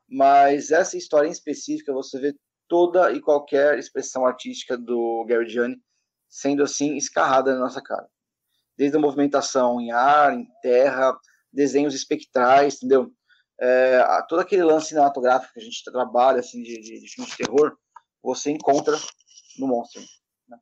[0.09, 2.35] mas essa história em específica você vê
[2.67, 5.77] toda e qualquer expressão artística do Gary Gianni
[6.27, 8.07] sendo assim escarrada na nossa cara.
[8.75, 11.15] Desde a movimentação em ar, em terra,
[11.57, 13.11] desenhos espectrais, entendeu?
[13.59, 17.35] É, todo aquele lance cinematográfico que a gente trabalha, assim, de, de, de filme de
[17.35, 17.75] terror,
[18.23, 18.95] você encontra
[19.57, 20.03] no Monster.
[20.47, 20.57] Né?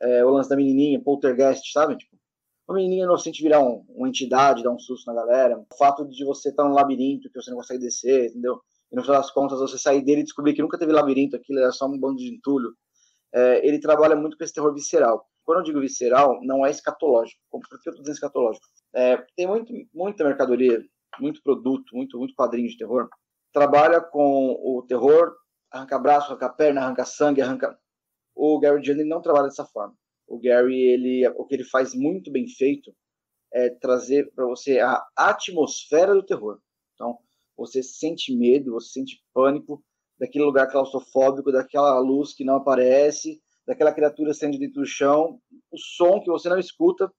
[0.00, 1.96] É, o lance da menininha, poltergeist, sabe?
[1.96, 2.16] Tipo,
[2.68, 5.58] uma menininha inocente virar um, uma entidade, dar um susto na galera.
[5.58, 8.60] O fato de você estar num labirinto que você não consegue descer, entendeu?
[8.92, 11.58] E no final das contas você sair dele e descobrir que nunca teve labirinto, aquilo
[11.58, 12.70] era só um bando de entulho.
[13.34, 15.26] É, ele trabalha muito com esse terror visceral.
[15.44, 17.40] Quando eu digo visceral, não é escatológico.
[17.50, 18.66] Por que eu estou dizendo escatológico?
[18.94, 20.80] É, tem muito, muita mercadoria,
[21.18, 23.08] muito produto, muito, muito quadrinho de terror.
[23.52, 25.34] Trabalha com o terror,
[25.70, 27.78] arranca braço, arranca perna, arranca sangue, arranca.
[28.34, 29.94] O Gary Johnny não trabalha dessa forma.
[30.26, 32.94] O Gary, ele, o que ele faz muito bem feito
[33.52, 36.58] é trazer para você a atmosfera do terror.
[36.94, 37.18] Então,
[37.56, 39.84] você sente medo, você sente pânico
[40.18, 45.78] daquele lugar claustrofóbico, daquela luz que não aparece, daquela criatura saindo dentro do chão, o
[45.78, 47.12] som que você não escuta,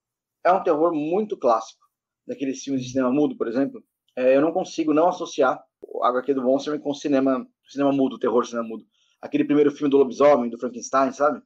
[0.44, 1.86] é um terror muito clássico,
[2.28, 3.84] daqueles filmes de cinema mudo, por exemplo.
[4.16, 8.46] É, eu não consigo não associar o HQ do Monster com cinema, cinema mudo, terror
[8.46, 8.86] cinema mudo.
[9.22, 11.42] Aquele primeiro filme do lobisomem, do Frankenstein, sabe?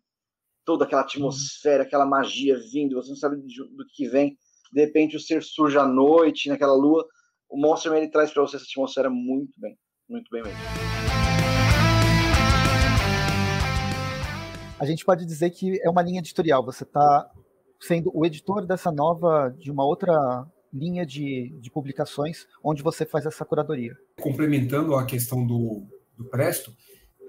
[0.65, 4.37] Toda aquela atmosfera, aquela magia vindo, você não sabe do que vem.
[4.73, 7.05] De repente o ser surge à noite, naquela lua.
[7.49, 9.77] O Monster ele traz para você essa atmosfera muito bem,
[10.09, 11.06] muito bem mesmo.
[14.79, 16.63] A gente pode dizer que é uma linha editorial.
[16.63, 17.31] Você está
[17.79, 23.25] sendo o editor dessa nova, de uma outra linha de, de publicações, onde você faz
[23.25, 23.95] essa curadoria.
[24.21, 25.83] Complementando a questão do,
[26.15, 26.71] do Presto,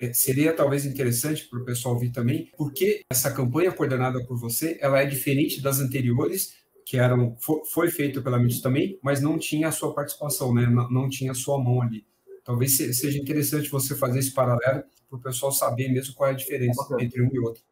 [0.00, 4.78] é, seria talvez interessante para o pessoal ouvir também, porque essa campanha coordenada por você,
[4.80, 6.52] ela é diferente das anteriores,
[6.84, 7.36] que eram
[7.72, 10.66] foi, feita pela Mitos também, mas não tinha a sua participação, né?
[10.66, 12.06] não, não tinha a sua mão ali.
[12.48, 16.34] Talvez seja interessante você fazer esse paralelo para o pessoal saber mesmo qual é a
[16.34, 17.62] diferença entre um e outro.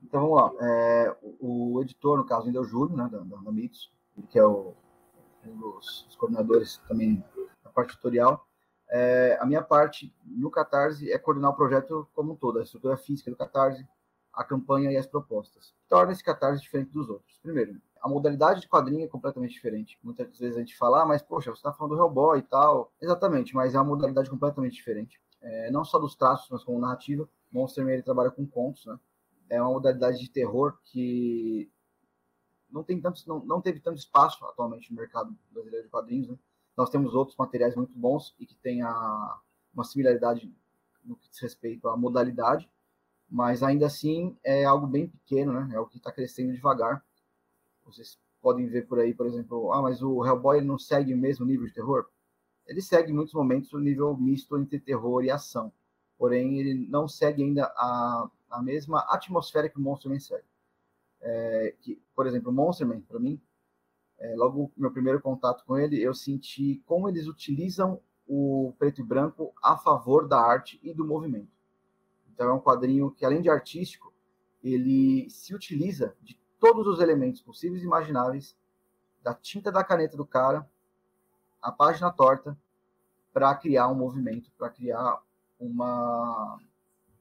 [0.00, 0.64] Então vamos lá.
[0.64, 3.90] É, o, o, editor, no caso, ainda é o Júlio, né, da, da, da Mitos,
[4.30, 4.74] que é o,
[5.44, 7.20] um dos, dos, coordenadores também
[7.64, 8.46] da parte tutorial.
[8.88, 12.96] É, a minha parte no Catarse é coordenar o projeto como um todo, a estrutura
[12.96, 13.84] física do Catarse,
[14.32, 15.74] a campanha e as propostas.
[15.88, 17.40] Torna esse Catarse diferente dos outros.
[17.42, 19.98] Primeiro, a modalidade de quadrinho é completamente diferente.
[20.02, 22.92] Muitas vezes a gente fala, ah, mas poxa, você está falando do Hellboy e tal.
[23.00, 25.20] Exatamente, mas é uma modalidade completamente diferente.
[25.40, 27.28] É, não só dos traços, mas como narrativa.
[27.52, 28.98] Monster Man ele trabalha com contos, né?
[29.48, 31.70] é uma modalidade de terror que
[32.70, 36.28] não tem tantos, não, não teve tanto espaço atualmente no mercado brasileiro de quadrinhos.
[36.28, 36.38] Né?
[36.76, 39.38] Nós temos outros materiais muito bons e que têm a,
[39.74, 40.50] uma similaridade
[41.04, 42.68] no que diz respeito à modalidade,
[43.28, 45.74] mas ainda assim é algo bem pequeno, né?
[45.74, 47.04] É algo que está crescendo devagar.
[47.84, 51.46] Vocês podem ver por aí, por exemplo, ah, mas o Hellboy não segue o mesmo
[51.46, 52.06] nível de terror?
[52.66, 55.72] Ele segue em muitos momentos o nível misto entre terror e ação,
[56.16, 60.44] porém ele não segue ainda a, a mesma atmosfera que o Monsterman segue.
[61.20, 63.40] É, que, por exemplo, o Monsterman, para mim,
[64.18, 69.04] é, logo meu primeiro contato com ele, eu senti como eles utilizam o preto e
[69.04, 71.50] branco a favor da arte e do movimento.
[72.32, 74.12] Então é um quadrinho que, além de artístico,
[74.62, 78.56] ele se utiliza de todos os elementos possíveis e imagináveis,
[79.20, 80.64] da tinta da caneta do cara,
[81.60, 82.56] a página torta,
[83.32, 85.20] para criar um movimento, para criar
[85.58, 86.60] uma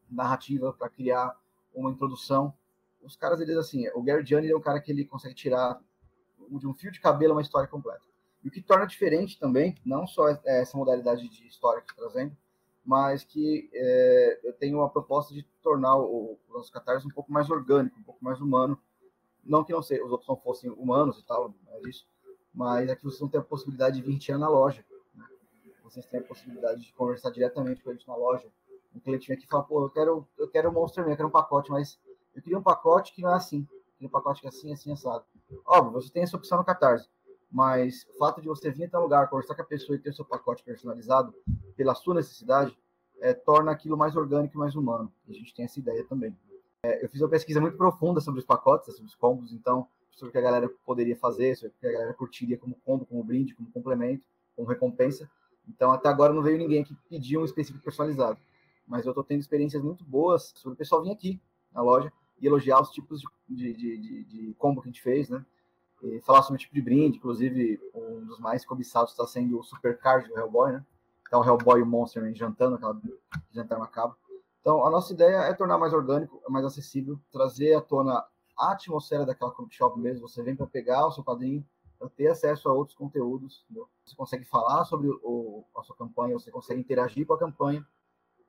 [0.07, 1.35] narrativa, para criar
[1.73, 2.53] uma introdução.
[3.01, 5.81] Os caras, eles assim, o Gary Gianni é um cara que ele consegue tirar
[6.47, 8.03] de um fio de cabelo uma história completa.
[8.43, 12.37] E o que torna diferente também, não só essa modalidade de história que está trazendo,
[12.85, 17.31] mas que é, eu tenho uma proposta de tornar o, o nosso catarse um pouco
[17.31, 18.79] mais orgânico, um pouco mais humano.
[19.43, 22.07] Não que não sei, os outros não fossem humanos e tal, é isso,
[22.53, 24.85] mas aqui vocês não têm a possibilidade de vir na loja.
[25.15, 25.25] Né?
[25.83, 28.47] Vocês têm a possibilidade de conversar diretamente com eles na loja.
[28.93, 31.17] Um cliente vem aqui e fala, pô, eu quero, eu quero um Monster Man, eu
[31.17, 31.99] quero um pacote, mas
[32.35, 33.67] eu queria um pacote que não é assim.
[33.71, 35.25] Eu queria um pacote que é assim, assim, assado.
[35.65, 37.09] Óbvio, você tem essa opção no Catarse
[37.51, 40.11] mas o fato de você vir até um lugar, conversar com a pessoa e ter
[40.11, 41.35] o seu pacote personalizado
[41.75, 42.77] pela sua necessidade,
[43.19, 45.11] é, torna aquilo mais orgânico e mais humano.
[45.27, 46.35] A gente tem essa ideia também.
[46.83, 50.29] É, eu fiz uma pesquisa muito profunda sobre os pacotes, sobre os combos, então, sobre
[50.29, 53.23] o que a galera poderia fazer, sobre o que a galera curtiria como combo, como
[53.23, 55.29] brinde, como complemento, como recompensa.
[55.67, 58.39] Então, até agora não veio ninguém que pediu um específico personalizado.
[58.87, 61.39] Mas eu estou tendo experiências muito boas sobre o pessoal vir aqui
[61.71, 65.29] na loja e elogiar os tipos de, de, de, de combo que a gente fez,
[65.29, 65.45] né?
[66.03, 67.17] e falar sobre o tipo de brinde.
[67.17, 70.85] Inclusive, um dos mais cobiçados está sendo o Supercard do Hellboy, né?
[71.29, 72.99] Tá o Hellboy e o Monster jantando, aquela
[73.51, 74.17] jantar macabro.
[74.61, 78.23] Então, a nossa ideia é tornar mais orgânico, mais acessível, trazer à tona
[78.57, 80.27] a atmosfera daquela comic shop mesmo.
[80.27, 81.65] Você vem para pegar o seu quadrinho,
[81.97, 83.63] para ter acesso a outros conteúdos.
[83.65, 83.89] Entendeu?
[84.05, 87.85] Você consegue falar sobre o, a sua campanha, você consegue interagir com a campanha,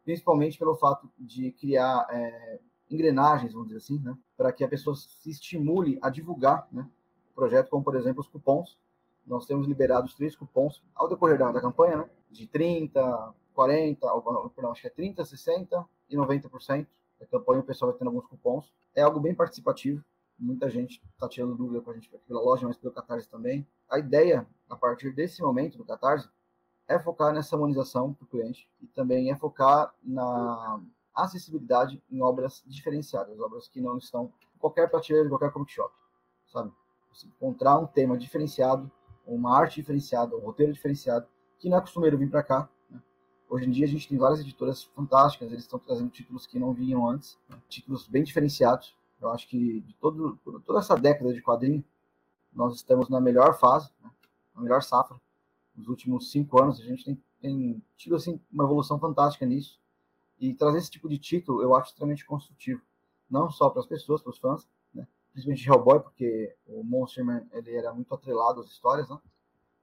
[0.05, 4.17] principalmente pelo fato de criar é, engrenagens, vamos dizer assim, né?
[4.37, 6.87] para que a pessoa se estimule a divulgar né?
[7.35, 8.79] projeto, como por exemplo os cupons.
[9.27, 12.11] Nós temos liberados três cupons ao decorrer da, da campanha, né?
[12.31, 14.07] de 30, 40,
[14.59, 16.87] não, acho que é 30, 60 e 90%.
[17.21, 18.73] A campanha o pessoal vai tendo alguns cupons.
[18.95, 20.05] É algo bem participativo.
[20.39, 23.67] Muita gente está tirando dúvida com a gente pela loja, mas pelo Catarse também.
[23.89, 26.29] A ideia, a partir desse momento do Catarse,
[26.89, 30.81] é focar nessa harmonização para o cliente e também é focar na
[31.15, 35.95] acessibilidade em obras diferenciadas, obras que não estão em qualquer prateleira, qualquer comic shop,
[36.47, 36.73] sabe?
[37.13, 38.91] Você encontrar um tema diferenciado,
[39.27, 41.27] uma arte diferenciada, um roteiro diferenciado,
[41.59, 42.69] que não é costumeiro vir para cá.
[43.53, 43.57] Né?
[43.57, 46.73] Hoje em dia a gente tem várias editoras fantásticas, eles estão trazendo títulos que não
[46.73, 47.61] vinham antes, né?
[47.69, 48.97] títulos bem diferenciados.
[49.21, 51.85] Eu acho que de todo, toda essa década de quadrinho,
[52.53, 54.11] nós estamos na melhor fase, né?
[54.55, 55.21] na melhor safra.
[55.77, 59.81] Nos últimos cinco anos a gente tem, tem tido assim, uma evolução fantástica nisso.
[60.41, 62.83] E trazer esse tipo de título eu acho extremamente construtivo.
[63.31, 64.69] Não só para as pessoas, para os fãs,
[65.33, 69.19] principalmente Hellboy, porque o Monsterman ele era muito atrelado às histórias, né?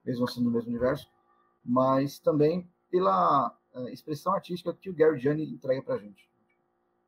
[0.04, 1.10] mesmo sendo no mesmo universo,
[1.64, 6.28] mas também pela uh, expressão artística que o Gary Gianni entrega pra gente.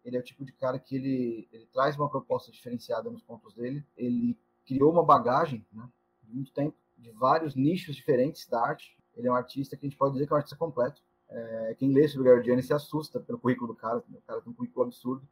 [0.04, 3.54] Ele é o tipo de cara que ele, ele traz uma proposta diferenciada nos pontos
[3.54, 5.88] dele, ele criou uma bagagem né,
[6.22, 8.96] de muito tempo, de vários nichos diferentes da arte.
[9.14, 11.02] Ele é um artista que a gente pode dizer que é um artista completo.
[11.28, 14.40] É, quem lê sobre o Gary Gianni se assusta pelo currículo do cara, o cara
[14.40, 15.26] tem um currículo absurdo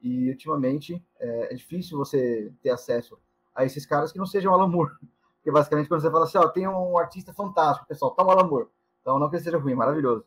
[0.00, 3.18] e ultimamente é, é, difícil você ter acesso
[3.54, 4.94] a esses caras que não sejam Alan Moore.
[5.36, 8.68] Porque basicamente quando você fala assim, ó, tem um artista fantástico, pessoal, toma Alan Moore.
[9.00, 10.24] Então não que ele seja ruim, maravilhoso.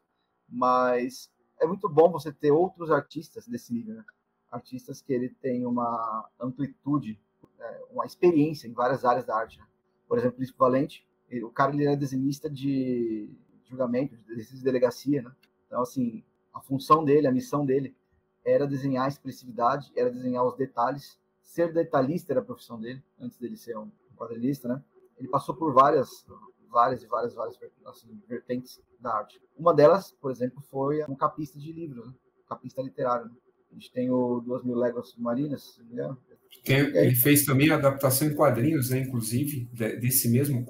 [0.52, 4.04] Mas é muito bom você ter outros artistas desse nível, né?
[4.52, 7.18] Artistas que ele tem uma amplitude,
[7.58, 9.58] é, uma experiência em várias áreas da arte.
[9.58, 9.66] Né?
[10.08, 13.30] Por exemplo, Príncipe Valente, ele, o cara ele era desenhista de
[13.64, 15.32] julgamento, de delegacia, né?
[15.66, 16.22] Então, assim,
[16.54, 17.96] a função dele, a missão dele
[18.44, 21.18] era desenhar a expressividade, era desenhar os detalhes.
[21.42, 24.84] Ser detalhista era a profissão dele, antes dele ser um quadrinista, né?
[25.18, 26.26] Ele passou por várias,
[26.72, 29.42] várias e várias, várias assim, vertentes da arte.
[29.58, 32.14] Uma delas, por exemplo, foi um capista de livros, né?
[32.48, 33.26] capista literário.
[33.26, 33.32] Né?
[33.72, 36.18] A gente tem o Duas Mil Léguas Submarinas, se não me engano.
[36.66, 40.66] Tem, ele fez também a adaptação em quadrinhos, né, inclusive, desse mesmo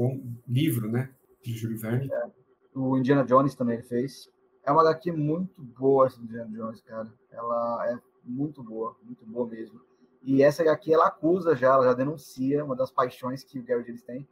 [0.47, 1.11] livro, né,
[1.43, 2.07] de Júlio Verne.
[2.11, 2.31] É.
[2.75, 4.29] O Indiana Jones também ele fez.
[4.63, 7.11] É uma HQ muito boa essa Indiana Jones, cara.
[7.31, 9.81] Ela é muito boa, muito boa mesmo.
[10.21, 13.83] E essa HQ ela acusa já, ela já denuncia uma das paixões que o Gary
[13.83, 14.27] Gillis tem,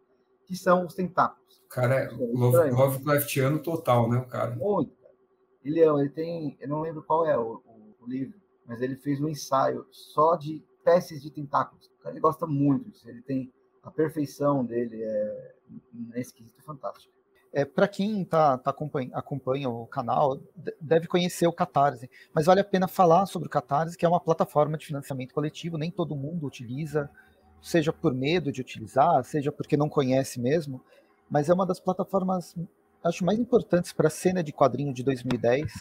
[0.50, 1.62] que são os tentáculos.
[1.70, 4.56] Cara, é Love, Lovecraftiano total, né, o cara?
[4.56, 4.92] Muito.
[5.64, 8.96] Ele, é, ele tem, eu não lembro qual é o, o, o, livro, mas ele
[8.96, 11.88] fez um ensaio só de espécies de tentáculos.
[12.06, 13.08] Ele gosta muito disso.
[13.08, 15.54] Ele tem a perfeição dele é,
[16.14, 17.14] é esquisito, fantástico.
[17.54, 20.40] É, para quem tá, tá acompanha, acompanha, o canal,
[20.82, 24.20] deve conhecer o Catarse, mas vale a pena falar sobre o Catarse, que é uma
[24.20, 27.10] plataforma de financiamento coletivo, nem todo mundo utiliza,
[27.62, 30.82] seja por medo de utilizar, seja porque não conhece mesmo,
[31.30, 32.56] mas é uma das plataformas,
[33.04, 35.72] acho, mais importantes para a cena de quadrinho de 2010,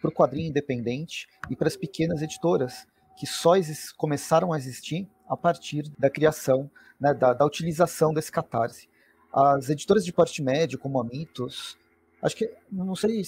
[0.00, 3.52] para o quadrinho independente e para as pequenas editoras, que só
[3.96, 8.88] começaram a existir a partir da criação, né, da, da utilização desse Catarse.
[9.32, 11.78] As editoras de porte médio, como a Mitos,
[12.22, 13.22] acho que não sei,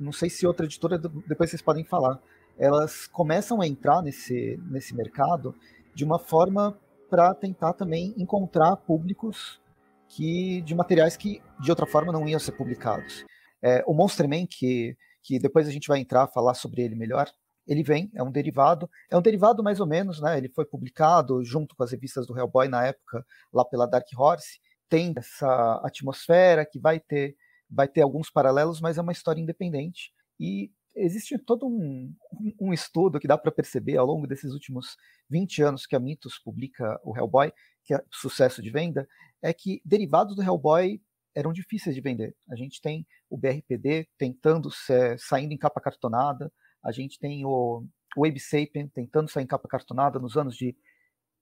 [0.00, 2.20] não sei se outra editora depois vocês podem falar,
[2.58, 5.54] elas começam a entrar nesse nesse mercado
[5.94, 9.60] de uma forma para tentar também encontrar públicos
[10.08, 13.24] que de materiais que de outra forma não iam ser publicados.
[13.62, 17.26] É, o Monsterman que que depois a gente vai entrar falar sobre ele melhor,
[17.66, 20.36] ele vem, é um derivado, é um derivado mais ou menos, né?
[20.36, 24.60] Ele foi publicado junto com as revistas do Hellboy na época, lá pela Dark Horse,
[24.86, 27.34] tem essa atmosfera, que vai ter,
[27.70, 30.12] vai ter alguns paralelos, mas é uma história independente.
[30.38, 32.14] E existe todo um,
[32.60, 34.96] um estudo que dá para perceber ao longo desses últimos
[35.28, 37.52] 20 anos que a Mitos publica o Hellboy,
[37.84, 39.06] que é sucesso de venda,
[39.42, 41.00] é que derivados do Hellboy
[41.34, 42.34] eram difíceis de vender.
[42.48, 46.52] A gente tem o BRPD tentando ser, saindo em capa cartonada,
[46.82, 47.84] a gente tem o,
[48.16, 50.76] o Abe Sapien tentando sair em capa cartonada nos anos de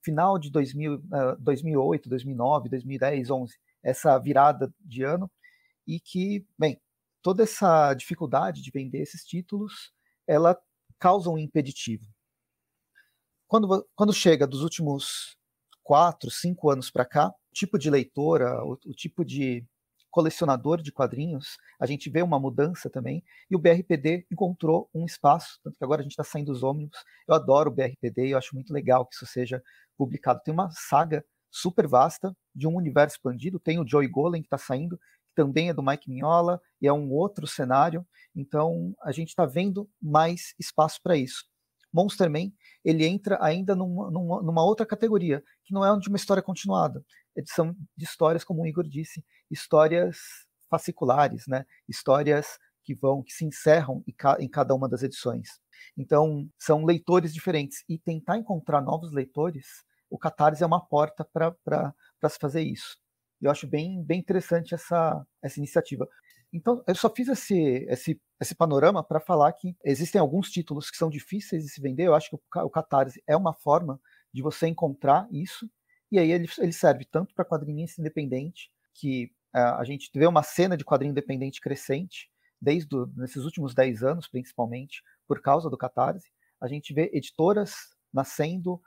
[0.03, 5.31] final de 2000, uh, 2008, 2009, 2010, 11, essa virada de ano,
[5.87, 6.81] e que, bem,
[7.23, 9.93] toda essa dificuldade de vender esses títulos,
[10.27, 10.59] ela
[10.99, 12.07] causa um impeditivo.
[13.47, 15.37] Quando, quando chega dos últimos
[15.83, 19.65] quatro, cinco anos para cá, o tipo de leitora, o, o tipo de
[20.11, 25.59] colecionador de quadrinhos, a gente vê uma mudança também, e o BRPD encontrou um espaço,
[25.65, 26.99] tanto que agora a gente está saindo dos ônibus.
[27.27, 29.63] Eu adoro o BRPD e eu acho muito legal que isso seja
[29.97, 30.43] publicado.
[30.45, 33.59] Tem uma saga super vasta de um universo expandido.
[33.59, 35.01] Tem o Joey Golem que está saindo,
[35.35, 38.07] também é do Mike Mignola, e é um outro cenário.
[38.35, 41.45] Então a gente está vendo mais espaço para isso.
[41.93, 42.51] Monster Man,
[42.85, 47.05] ele entra ainda numa, numa, numa, outra categoria, que não é de uma história continuada.
[47.47, 50.17] São de histórias, como o Igor disse, histórias
[50.71, 51.67] fasciculares, né?
[51.87, 54.03] Histórias que vão, que se encerram
[54.39, 55.49] em cada uma das edições.
[55.97, 57.85] Então, são leitores diferentes.
[57.89, 59.67] E tentar encontrar novos leitores,
[60.11, 61.95] o Catarse é uma porta para
[62.29, 62.97] se fazer isso.
[63.43, 66.09] Eu acho bem, bem interessante essa, essa iniciativa.
[66.53, 70.97] Então, eu só fiz esse, esse, esse panorama para falar que existem alguns títulos que
[70.97, 72.07] são difíceis de se vender.
[72.07, 73.99] Eu acho que o, Catarse é uma forma
[74.33, 75.69] de você encontrar isso.
[76.11, 80.43] E aí ele, ele serve tanto para quadrinista independente, que uh, a gente vê uma
[80.43, 86.31] cena de quadrinho independente crescente, desde nesses últimos 10 anos, principalmente, por causa do Catarse.
[86.61, 87.75] A gente vê editoras
[88.13, 88.81] nascendo,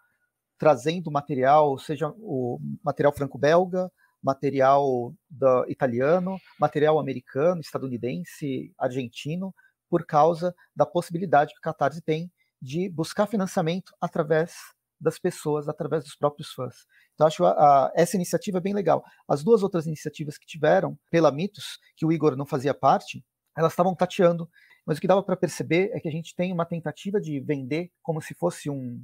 [0.58, 3.91] trazendo material, seja o material franco-belga,
[4.25, 9.53] material da, italiano, material americano, estadunidense, argentino,
[9.88, 14.55] por causa da possibilidade que o Catarse tem de buscar financiamento através
[14.99, 16.88] das pessoas, através dos próprios fãs.
[17.13, 19.03] Então, acho a, a, essa iniciativa bem legal.
[19.27, 23.23] As duas outras iniciativas que tiveram, pela Mitos, que o Igor não fazia parte,
[23.55, 24.49] elas estavam tateando,
[24.88, 27.91] mas o que dava para perceber é que a gente tem uma tentativa de vender
[28.01, 29.03] como se fosse um,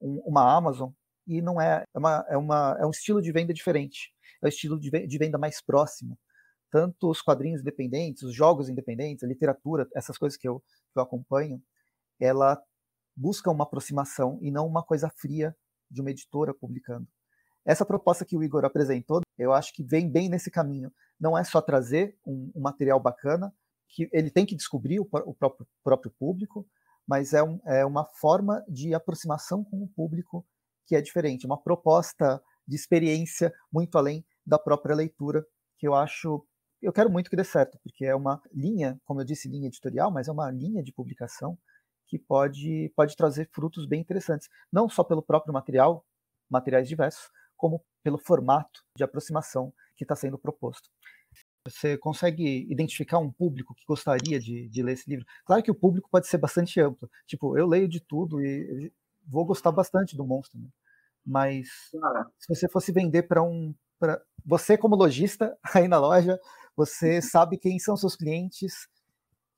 [0.00, 0.90] um, uma Amazon,
[1.26, 4.12] e não é, é, uma, é, uma, é um estilo de venda diferente,
[4.42, 6.18] é um estilo de, venda mais próximo.
[6.70, 10.60] Tanto os quadrinhos independentes, os jogos independentes, a literatura, essas coisas que eu,
[10.92, 11.62] que eu acompanho,
[12.20, 12.60] ela
[13.16, 15.56] busca uma aproximação e não uma coisa fria
[15.90, 17.06] de uma editora publicando.
[17.64, 20.92] Essa proposta que o Igor apresentou, eu acho que vem bem nesse caminho.
[21.18, 23.52] Não é só trazer um, um material bacana,
[23.88, 26.66] que ele tem que descobrir o, o próprio, próprio, público,
[27.06, 30.46] mas é, um, é uma forma de aproximação com o público
[30.86, 35.44] que é diferente, uma proposta de experiência muito além da própria leitura,
[35.78, 36.46] que eu acho,
[36.80, 40.10] eu quero muito que dê certo, porque é uma linha, como eu disse, linha editorial,
[40.10, 41.58] mas é uma linha de publicação
[42.06, 46.04] que pode, pode trazer frutos bem interessantes, não só pelo próprio material,
[46.48, 50.88] materiais diversos, como pelo formato de aproximação que está sendo proposto.
[51.64, 55.26] Você consegue identificar um público que gostaria de, de, ler esse livro?
[55.44, 57.10] Claro que o público pode ser bastante amplo.
[57.26, 58.92] Tipo, eu leio de tudo e
[59.26, 60.58] vou gostar bastante do monstro.
[60.58, 60.68] Né?
[61.24, 61.68] Mas
[62.38, 63.74] se você fosse vender para um.
[63.98, 64.20] Pra...
[64.44, 66.38] Você, como lojista, aí na loja,
[66.76, 68.88] você sabe quem são seus clientes.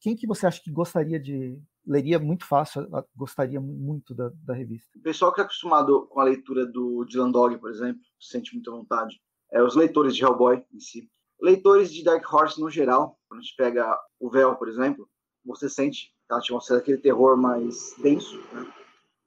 [0.01, 4.89] Quem que você acha que gostaria de, leria muito fácil, gostaria muito da, da revista.
[4.97, 8.71] O pessoal que é acostumado com a leitura do Dylan Dog, por exemplo, sente muita
[8.71, 9.21] vontade.
[9.51, 11.11] É, os leitores de Hellboy em si.
[11.41, 15.09] Leitores de Dark Horse no geral, quando a gente pega o Véu, por exemplo,
[15.45, 18.71] você sente a atmosfera daquele terror mais denso, né?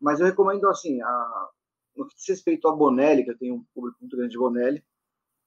[0.02, 1.50] Mas eu recomendo, assim, a,
[1.96, 4.84] no que diz respeito a Bonelli, que eu tenho um público muito grande de Bonelli,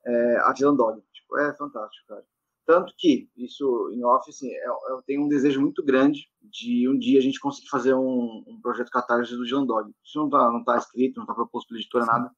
[0.07, 1.03] é, a Dylan Dog.
[1.13, 2.25] Tipo, é fantástico, cara.
[2.67, 6.89] Tanto que, isso em off, assim, eu, é, eu, tenho um desejo muito grande de
[6.89, 9.93] um dia a gente conseguir fazer um, um projeto catarse do Dylan Dog.
[10.03, 12.31] Isso não está não tá escrito, não está proposto pela editora, nada.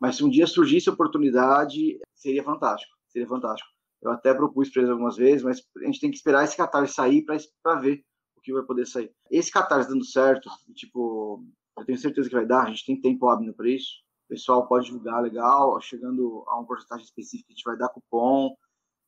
[0.00, 2.92] Mas se um dia surgisse a oportunidade, seria fantástico.
[3.08, 3.70] Seria fantástico.
[4.02, 6.94] Eu até propus para eles algumas vezes, mas a gente tem que esperar esse catarse
[6.94, 8.04] sair para ver
[8.36, 9.12] o que vai poder sair.
[9.30, 11.44] Esse catarse dando certo, tipo,
[11.78, 14.02] eu tenho certeza que vai dar, a gente tem tempo hábil para isso.
[14.26, 18.54] O pessoal pode divulgar legal, chegando a uma porcentagem específica, a gente vai dar cupom.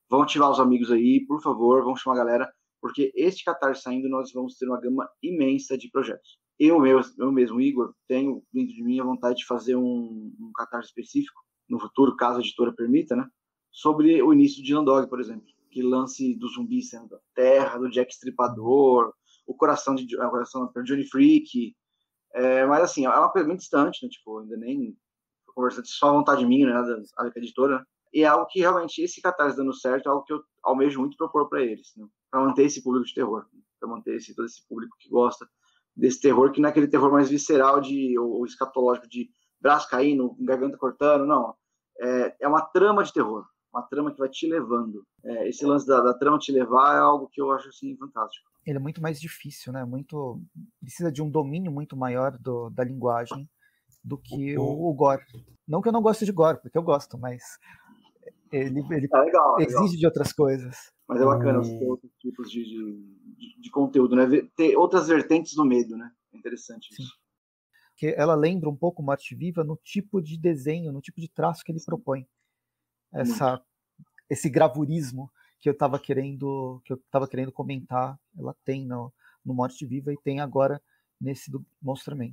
[0.09, 4.09] Vão ativar os amigos aí, por favor, vão chamar a galera, porque este catarse saindo,
[4.09, 6.39] nós vamos ter uma gama imensa de projetos.
[6.59, 10.51] Eu, meu, eu mesmo, Igor, tenho dentro de mim a vontade de fazer um, um
[10.53, 13.25] catarse específico, no futuro, caso a editora permita, né?
[13.71, 15.45] Sobre o início de Landog, por exemplo.
[15.71, 19.13] Que lance do zumbi sendo da terra, do Jack Stripador,
[19.47, 21.75] o coração de o coração Johnny Freak.
[22.33, 24.09] É, mas assim, é uma muito distante, né?
[24.09, 24.97] Tipo, ainda nem
[25.53, 26.73] conversando só vontade minha, né?
[26.73, 27.79] Da, da editora.
[27.79, 27.85] Né?
[28.13, 31.17] E é algo que realmente esse catarse dando certo é algo que eu almejo muito
[31.17, 32.05] propor para eles, né?
[32.29, 33.61] para manter esse público de terror, né?
[33.79, 35.47] para manter esse, todo esse público que gosta
[35.95, 39.29] desse terror, que não é aquele terror mais visceral de, ou, ou escatológico de
[39.59, 41.55] braço caindo, garganta cortando, não.
[41.99, 45.05] É, é uma trama de terror, uma trama que vai te levando.
[45.23, 48.49] É, esse lance da, da, trama te levar é algo que eu acho assim fantástico.
[48.65, 49.85] Ele é muito mais difícil, né?
[49.85, 50.41] Muito
[50.79, 53.49] precisa de um domínio muito maior do, da linguagem
[54.03, 55.23] do que o, o, gore.
[55.67, 57.41] Não que eu não goste de gore, porque eu gosto, mas
[58.51, 59.97] ele, ele é legal, é exige legal.
[59.97, 60.77] de outras coisas.
[61.07, 61.79] Mas é bacana hum.
[61.79, 64.25] ter outros tipos de, de, de, conteúdo, né?
[64.55, 66.11] Ter outras vertentes do medo, né?
[66.33, 67.03] É interessante Sim.
[67.03, 67.13] isso.
[67.95, 71.63] Que ela lembra um pouco Morte Viva no tipo de desenho, no tipo de traço
[71.63, 72.25] que ele propõe
[73.13, 73.61] essa,
[74.29, 79.13] esse gravurismo que eu estava querendo que eu estava querendo comentar, ela tem no,
[79.45, 80.81] no Morte Viva e tem agora
[81.19, 82.31] nesse do Monster Man.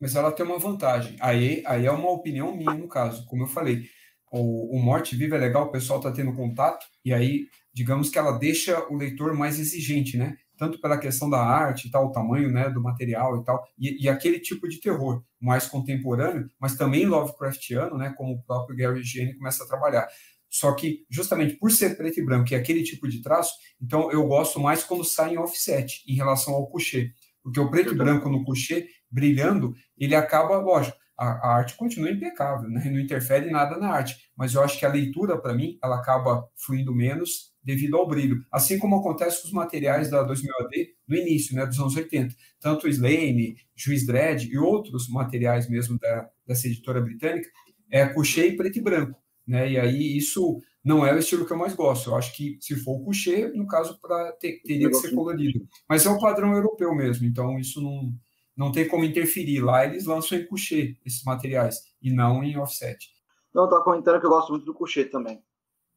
[0.00, 1.16] Mas ela tem uma vantagem.
[1.20, 3.88] Aí, aí é uma opinião minha no caso, como eu falei.
[4.30, 8.18] O, o Morte Viva é legal, o pessoal está tendo contato, e aí, digamos que
[8.18, 10.36] ela deixa o leitor mais exigente, né?
[10.58, 14.04] Tanto pela questão da arte e tal, o tamanho né, do material e tal, e,
[14.04, 18.12] e aquele tipo de terror mais contemporâneo, mas também Lovecraftiano, né?
[18.16, 20.08] Como o próprio Gary Gene começa a trabalhar.
[20.50, 24.26] Só que, justamente por ser preto e branco e aquele tipo de traço, então eu
[24.26, 27.12] gosto mais quando sai em offset em relação ao coucher.
[27.42, 32.10] Porque o preto e branco no coucher, brilhando, ele acaba, lógico, a, a, arte continua
[32.10, 32.88] impecável, né?
[32.88, 36.48] não interfere nada na arte, mas eu acho que a leitura, para mim, ela acaba
[36.56, 41.16] fluindo menos devido ao brilho, assim como acontece com os materiais da 2000 AD no
[41.16, 46.30] início, né, dos anos 80, tanto o Slane, Juiz Dredd e outros materiais mesmo da,
[46.46, 47.48] dessa editora britânica,
[47.90, 51.52] é coucher e preto e branco, né, e aí isso não é o estilo que
[51.52, 54.88] eu mais gosto, eu acho que se for o coucher, no caso, pra ter, teria
[54.88, 58.14] que ser colorido, mas é o padrão europeu mesmo, então isso não
[58.58, 59.60] não tem como interferir.
[59.60, 63.08] Lá eles lançam em coucher esses materiais e não em offset.
[63.54, 65.40] Não, eu comentando que eu gosto muito do coucher também.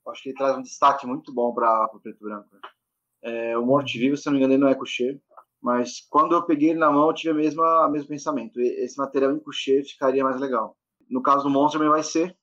[0.08, 2.50] Acho que ele traz um destaque muito bom para o preto branco.
[3.24, 5.20] É, o Morte Vivo, se não me engano, ele não é coucher,
[5.60, 8.60] mas quando eu peguei ele na mão, eu tive o mesmo, o mesmo pensamento.
[8.60, 10.78] Esse material em coucher ficaria mais legal.
[11.10, 12.36] No caso do Monster, também vai ser.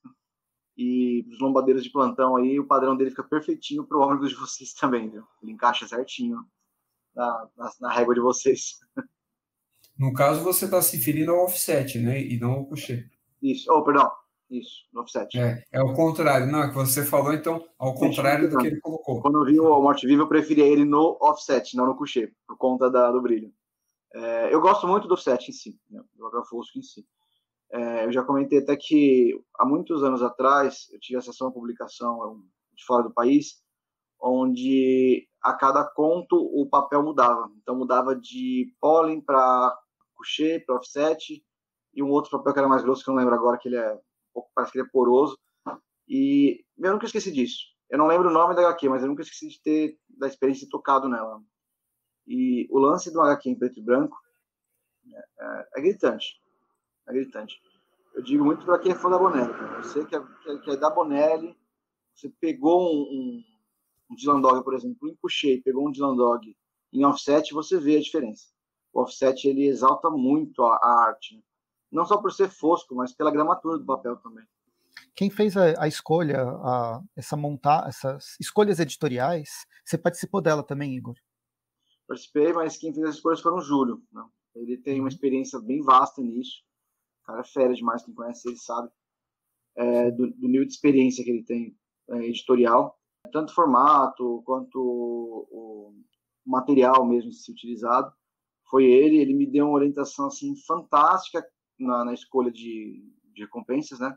[0.77, 4.35] E os lombadeiros de plantão aí, o padrão dele fica perfeitinho para o ônibus de
[4.37, 5.25] vocês também, viu?
[5.43, 6.45] Ele encaixa certinho
[7.15, 8.79] na, na, na régua de vocês.
[9.99, 12.23] No caso, você está se referindo ao offset, né?
[12.23, 13.11] E não ao coucher.
[13.43, 13.71] Isso.
[13.73, 14.11] Oh, perdão.
[14.51, 15.39] Isso, no offset.
[15.39, 16.47] É, é o contrário.
[16.47, 19.21] Não, é que você falou, então, ao contrário do que ele colocou.
[19.21, 22.57] Quando eu vi o Morte Viva, eu preferia ele no offset, não no coucher, por
[22.57, 23.53] conta da, do brilho.
[24.15, 27.07] É, eu gosto muito do offset em si, né, do papel fosco em si.
[27.71, 31.53] É, eu já comentei até que há muitos anos atrás eu tive acesso a uma
[31.53, 32.43] publicação
[32.73, 33.63] de fora do país,
[34.19, 37.51] onde a cada conto o papel mudava.
[37.61, 39.79] Então mudava de pólen para
[40.19, 41.43] coucher, para offset,
[41.95, 43.77] e um outro papel que era mais grosso, que eu não lembro agora, que ele
[43.77, 43.99] é,
[44.55, 45.39] parece que ele é poroso.
[46.07, 47.65] E eu nunca esqueci disso.
[47.89, 50.67] Eu não lembro o nome da HQ, mas eu nunca esqueci de ter, da experiência
[50.67, 51.43] de tocado nela.
[52.27, 54.17] E o lance do HQ em preto e branco
[55.11, 56.41] é, é, é gritante.
[57.07, 57.59] É gritante.
[58.15, 59.53] Eu digo muito para quem é fã da Bonelli.
[59.83, 60.21] Você que é,
[60.65, 61.57] que é, da Bonelli,
[62.15, 63.45] você pegou um, um,
[64.11, 66.55] um Dylan Dog, por exemplo, em coucher, pegou um Dylan Dog
[66.93, 68.49] em offset, você vê a diferença.
[68.93, 71.37] O offset ele exalta muito a, a arte.
[71.37, 71.43] Né?
[71.91, 74.45] não só por ser fosco, mas pela gramatura do papel também.
[75.15, 80.95] Quem fez a, a escolha, a, essa montar, essas escolhas editoriais, você participou dela também,
[80.95, 81.15] Igor?
[82.07, 84.03] Participei, mas quem fez as escolhas foi o Júlio.
[84.13, 84.23] Né?
[84.55, 85.09] Ele tem uma uhum.
[85.09, 86.63] experiência bem vasta nisso.
[87.23, 88.91] O cara é fera demais, quem conhece ele sabe
[89.77, 91.77] é, do, do, nível de experiência que ele tem
[92.11, 92.99] é, editorial,
[93.33, 95.95] tanto formato quanto o, o
[96.45, 98.13] material mesmo se utilizado.
[98.71, 101.45] Foi ele, ele me deu uma orientação assim fantástica
[101.79, 103.03] na, na escolha de,
[103.33, 104.17] de recompensas, né?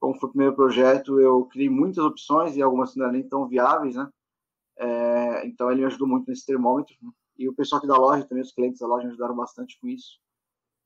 [0.00, 3.46] Como foi o primeiro projeto, eu criei muitas opções e algumas não eram nem tão
[3.46, 4.08] viáveis, né?
[4.78, 6.94] É, então ele me ajudou muito nesse termômetro.
[7.02, 7.10] Né?
[7.38, 9.88] E o pessoal aqui da loja, também os clientes da loja me ajudaram bastante com
[9.88, 10.18] isso.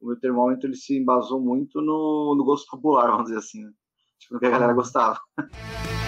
[0.01, 3.73] O meu termômetro ele se embasou muito no, no gosto popular, vamos dizer assim, né?
[4.19, 5.21] Tipo, no que a galera gostava.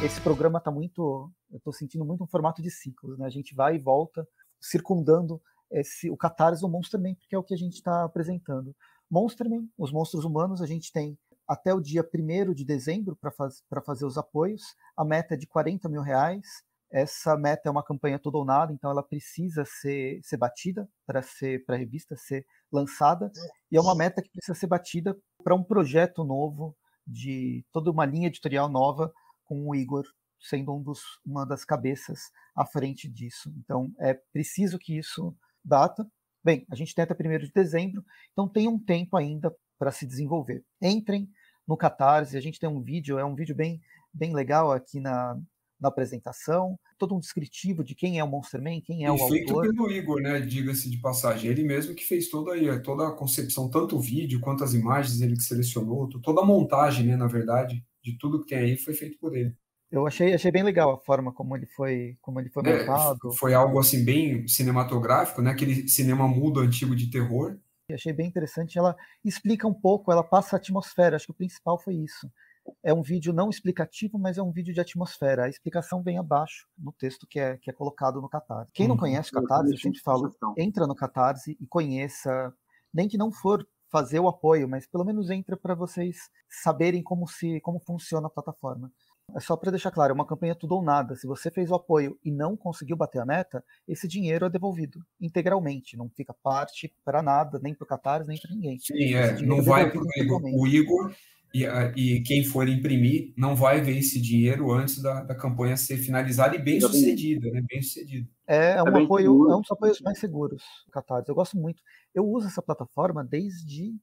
[0.00, 1.28] Esse programa tá muito.
[1.50, 3.26] Eu tô sentindo muito um formato de ciclos, né?
[3.26, 4.26] A gente vai e volta,
[4.60, 8.74] circundando esse, o catarse do Monsterman, porque é o que a gente está apresentando.
[9.10, 11.18] Monsterman, os monstros humanos, a gente tem
[11.48, 14.62] até o dia 1 de dezembro para faz, fazer os apoios.
[14.96, 16.62] A meta é de 40 mil reais.
[16.90, 21.22] Essa meta é uma campanha toda ou nada, então ela precisa ser, ser batida para
[21.22, 23.32] ser para a revista ser lançada.
[23.70, 28.06] E é uma meta que precisa ser batida para um projeto novo, de toda uma
[28.06, 29.12] linha editorial nova,
[29.48, 30.04] com o Igor
[30.40, 33.52] sendo um dos, uma das cabeças à frente disso.
[33.58, 35.34] Então é preciso que isso
[35.64, 36.06] data.
[36.44, 40.06] Bem, a gente tem até 1 de dezembro, então tem um tempo ainda para se
[40.06, 40.64] desenvolver.
[40.80, 41.28] Entrem
[41.66, 43.80] no Catarse, a gente tem um vídeo, é um vídeo bem,
[44.14, 45.36] bem legal aqui na,
[45.80, 49.50] na apresentação, todo um descritivo de quem é o Monsterman, quem é e o feito
[49.50, 49.64] autor.
[49.64, 50.40] feito pelo Igor, né?
[50.40, 54.40] Diga-se de passagem, ele mesmo que fez toda aí, toda a concepção, tanto o vídeo
[54.40, 57.16] quanto as imagens, ele que selecionou, toda a montagem, né?
[57.16, 59.54] Na verdade, de tudo que tem aí foi feito por ele.
[59.90, 63.32] Eu achei, achei bem legal a forma como ele foi, como ele foi é, montado.
[63.38, 65.50] Foi algo assim bem cinematográfico, né?
[65.50, 67.58] Aquele cinema mudo antigo de terror.
[67.88, 68.78] Eu achei bem interessante.
[68.78, 68.94] Ela
[69.24, 71.16] explica um pouco, ela passa a atmosfera.
[71.16, 72.30] Acho que o principal foi isso.
[72.84, 75.44] É um vídeo não explicativo, mas é um vídeo de atmosfera.
[75.44, 78.70] A explicação vem abaixo no texto que é, que é colocado no Catarse.
[78.74, 79.00] Quem não uhum.
[79.00, 82.52] conhece o Catarse, eu sempre falo, entra no Catarse e conheça,
[82.92, 86.16] nem que não for fazer o apoio, mas pelo menos entra para vocês
[86.48, 88.90] saberem como se como funciona a plataforma.
[89.36, 91.14] É só para deixar claro, é uma campanha tudo ou nada.
[91.14, 95.00] Se você fez o apoio e não conseguiu bater a meta, esse dinheiro é devolvido
[95.20, 98.78] integralmente, não fica parte para nada, nem para o Catarse, nem para ninguém.
[98.78, 100.42] Sim, é, não é vai para o Igor.
[100.44, 101.14] O Igor
[101.52, 101.64] e,
[101.96, 106.54] e, quem for imprimir não vai ver esse dinheiro antes da, da campanha ser finalizada
[106.54, 107.62] e bem sucedida, né?
[107.66, 108.28] Bem sucedida.
[108.46, 109.50] É, é um é apoio, seguro.
[109.50, 111.28] é um dos apoios mais seguros, Catarse.
[111.28, 111.82] Eu gosto muito.
[112.14, 113.94] Eu uso essa plataforma desde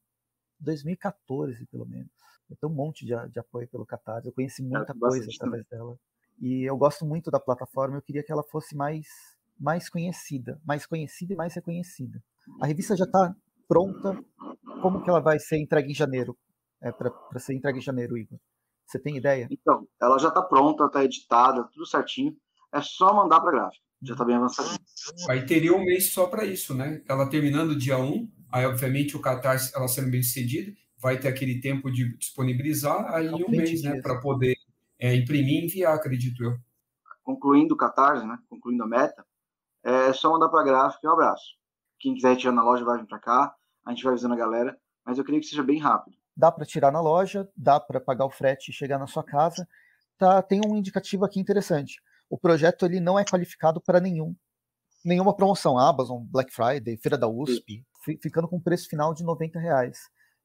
[0.59, 2.09] 2014, pelo menos.
[2.49, 5.37] Eu tenho um monte de, de apoio pelo Catarse, eu conheci muita é, coisa através
[5.37, 5.65] também.
[5.69, 5.97] dela.
[6.39, 9.07] E eu gosto muito da plataforma, eu queria que ela fosse mais,
[9.59, 12.21] mais conhecida, mais conhecida e mais reconhecida.
[12.59, 13.35] A revista já está
[13.67, 14.19] pronta,
[14.81, 16.37] como que ela vai ser entregue em janeiro?
[16.81, 18.39] É, para ser entregue em janeiro, Igor?
[18.85, 19.47] Você tem ideia?
[19.49, 22.35] Então, ela já está pronta, está editada, tudo certinho.
[22.71, 23.83] É só mandar para a gráfica.
[24.01, 24.79] Já está bem avançadinho.
[25.29, 27.01] Aí teria um mês só para isso, né?
[27.09, 31.59] Ela terminando dia 1, aí obviamente o Catarse, ela sendo bem sucedida, vai ter aquele
[31.59, 34.55] tempo de disponibilizar aí um mês, né, para poder
[34.99, 36.57] é, imprimir e enviar, acredito eu.
[37.23, 39.25] Concluindo o Catarse, né, concluindo a meta,
[39.83, 41.55] é só mandar para a gráfica e um abraço.
[41.99, 43.55] Quem quiser tirar na loja vai vir para cá,
[43.85, 46.17] a gente vai avisando a galera, mas eu queria que seja bem rápido.
[46.35, 49.67] Dá para tirar na loja, dá para pagar o frete e chegar na sua casa.
[50.17, 52.01] Tá, tem um indicativo aqui interessante.
[52.29, 54.35] O projeto ele não é qualificado para nenhum
[55.05, 57.85] nenhuma promoção, Amazon, Black Friday, Feira da USP,
[58.21, 59.99] ficando com preço final de 90 reais.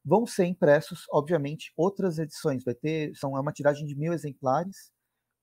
[0.05, 2.63] Vão ser impressos, obviamente, outras edições.
[2.63, 4.93] Vai ter, são é uma tiragem de mil exemplares.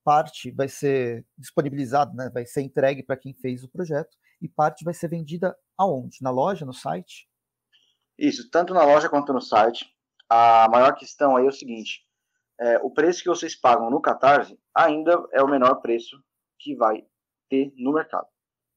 [0.04, 4.84] Parte vai ser disponibilizada, né, vai ser entregue para quem fez o projeto e parte
[4.84, 6.18] vai ser vendida aonde?
[6.22, 7.28] Na loja, no site?
[8.16, 9.86] Isso, tanto na loja quanto no site.
[10.28, 12.02] A maior questão aí é o seguinte:
[12.60, 16.22] é, o preço que vocês pagam no Catarse ainda é o menor preço
[16.58, 17.04] que vai
[17.48, 18.26] ter no mercado.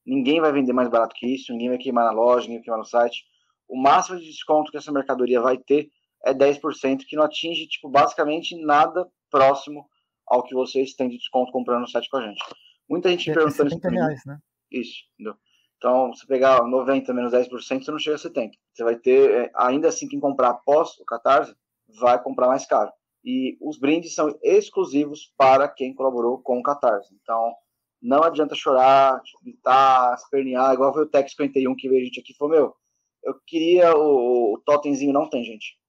[0.06, 2.80] Ninguém vai vender mais barato que isso, ninguém vai queimar na loja, ninguém vai queimar
[2.80, 3.24] no site
[3.72, 5.89] o máximo de desconto que essa mercadoria vai ter
[6.26, 9.89] é 10%, que não atinge, tipo, basicamente nada próximo
[10.28, 12.43] ao que vocês têm de desconto comprando no site com a gente.
[12.88, 13.89] Muita gente me perguntando isso.
[13.89, 14.38] Reais, né?
[14.70, 15.36] Isso, entendeu?
[15.82, 18.51] Então, se pegar 90 menos 10%, você não chega a 70%.
[18.71, 21.55] Você vai ter, é, ainda assim, quem comprar após o Catarse,
[21.99, 22.91] vai comprar mais caro.
[23.25, 27.11] E os brindes são exclusivos para quem colaborou com o Catarse.
[27.19, 27.51] Então,
[27.99, 32.32] não adianta chorar, gritar, espernear, igual foi o Tech 51 que veio a gente aqui
[32.32, 32.75] e falou, meu,
[33.23, 35.79] eu queria o, o totemzinho, não tem, gente.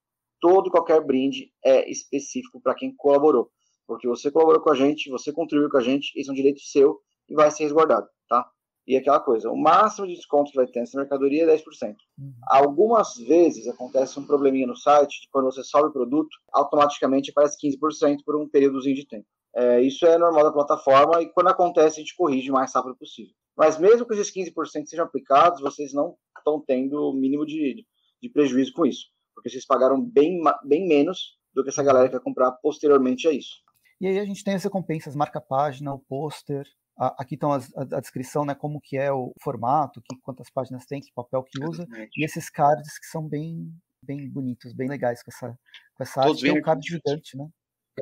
[0.41, 3.51] Todo qualquer brinde é específico para quem colaborou.
[3.87, 6.61] Porque você colaborou com a gente, você contribuiu com a gente, isso é um direito
[6.61, 8.51] seu e vai ser resguardado, tá?
[8.87, 11.95] E aquela coisa, o máximo de desconto que vai ter nessa mercadoria é 10%.
[12.19, 12.33] Uhum.
[12.49, 18.19] Algumas vezes acontece um probleminha no site, quando você sobe o produto, automaticamente aparece 15%
[18.25, 19.27] por um períodozinho de tempo.
[19.55, 22.97] É, isso é normal da plataforma e quando acontece a gente corrige o mais rápido
[22.97, 23.33] possível.
[23.57, 27.85] Mas mesmo que esses 15% sejam aplicados, vocês não estão tendo o mínimo de,
[28.21, 32.15] de prejuízo com isso, porque vocês pagaram bem, bem menos do que essa galera que
[32.15, 33.61] vai comprar posteriormente a isso.
[34.01, 36.67] E aí a gente tem as recompensas, marca-página, o pôster,
[36.97, 41.01] aqui estão a, a, descrição, né, como que é o formato, que, quantas páginas tem,
[41.01, 42.21] que papel que usa, Exatamente.
[42.21, 43.73] e esses cards que são bem,
[44.03, 45.59] bem bonitos, bem legais com essa,
[45.95, 46.43] com essa arte.
[46.43, 47.49] Tem um card gigante, né?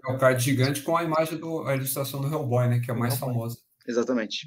[0.07, 2.95] É o card gigante com a imagem do a ilustração do Hellboy, né, que é
[2.95, 3.59] a mais famosa.
[3.87, 4.47] Exatamente.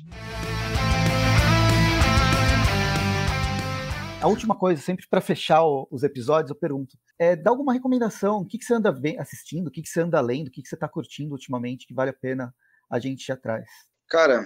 [4.21, 8.39] A última coisa, sempre para fechar os episódios, eu pergunto: é, dá alguma recomendação?
[8.39, 9.67] O que, que você anda assistindo?
[9.67, 10.47] O que, que você anda lendo?
[10.47, 12.55] O que, que você está curtindo ultimamente que vale a pena
[12.89, 13.67] a gente ir atrás?
[14.09, 14.45] Cara,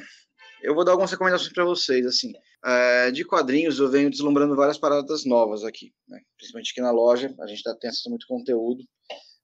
[0.62, 2.06] eu vou dar algumas recomendações para vocês.
[2.06, 2.34] Assim,
[2.66, 6.20] é, de quadrinhos, eu venho deslumbrando várias paradas novas aqui, né?
[6.38, 7.34] principalmente aqui na loja.
[7.40, 8.84] A gente tá, tem acesso a muito conteúdo.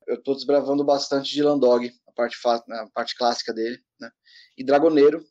[0.08, 4.10] Eu estou desbravando bastante de Landog, a parte, a parte clássica dele, né?
[4.58, 5.24] e Dragoneiro,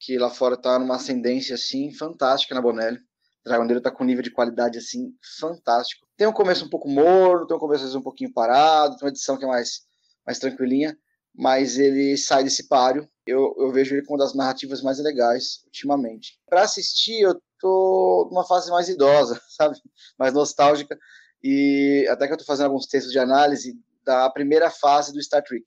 [0.00, 2.98] que lá fora está numa ascendência assim fantástica na Bonelli.
[3.44, 6.06] Dragoneiro tá com um nível de qualidade assim fantástico.
[6.16, 9.06] Tem um começo um pouco morno, tem um começo às vezes um pouquinho parado, tem
[9.06, 9.82] uma edição que é mais,
[10.24, 10.98] mais tranquilinha,
[11.36, 13.08] mas ele sai desse páreo.
[13.26, 16.38] Eu, eu vejo ele como uma das narrativas mais legais ultimamente.
[16.48, 19.76] Para assistir, eu tô numa fase mais idosa, sabe?
[20.18, 20.98] Mais nostálgica.
[21.42, 23.74] E até que eu tô fazendo alguns textos de análise
[24.04, 25.64] da primeira fase do Star Trek.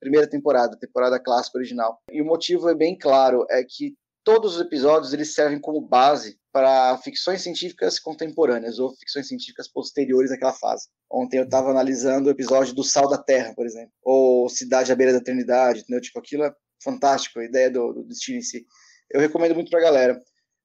[0.00, 2.00] Primeira temporada, temporada clássica original.
[2.10, 3.94] E o motivo é bem claro, é que
[4.24, 10.30] todos os episódios eles servem como base para ficções científicas contemporâneas ou ficções científicas posteriores
[10.30, 10.88] àquela fase.
[11.10, 14.94] Ontem eu estava analisando o episódio do Sal da Terra, por exemplo, ou Cidade à
[14.94, 16.00] Beira da Eternidade, entendeu?
[16.00, 18.66] Tipo, aquilo é fantástico, a ideia do, do destino em si.
[19.10, 20.20] Eu recomendo muito para a galera.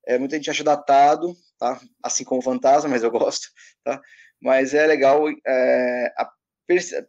[0.05, 1.79] É, muita gente acha datado, tá?
[2.03, 3.47] Assim como Fantasma, mas eu gosto,
[3.83, 4.01] tá?
[4.41, 6.29] Mas é legal é, a,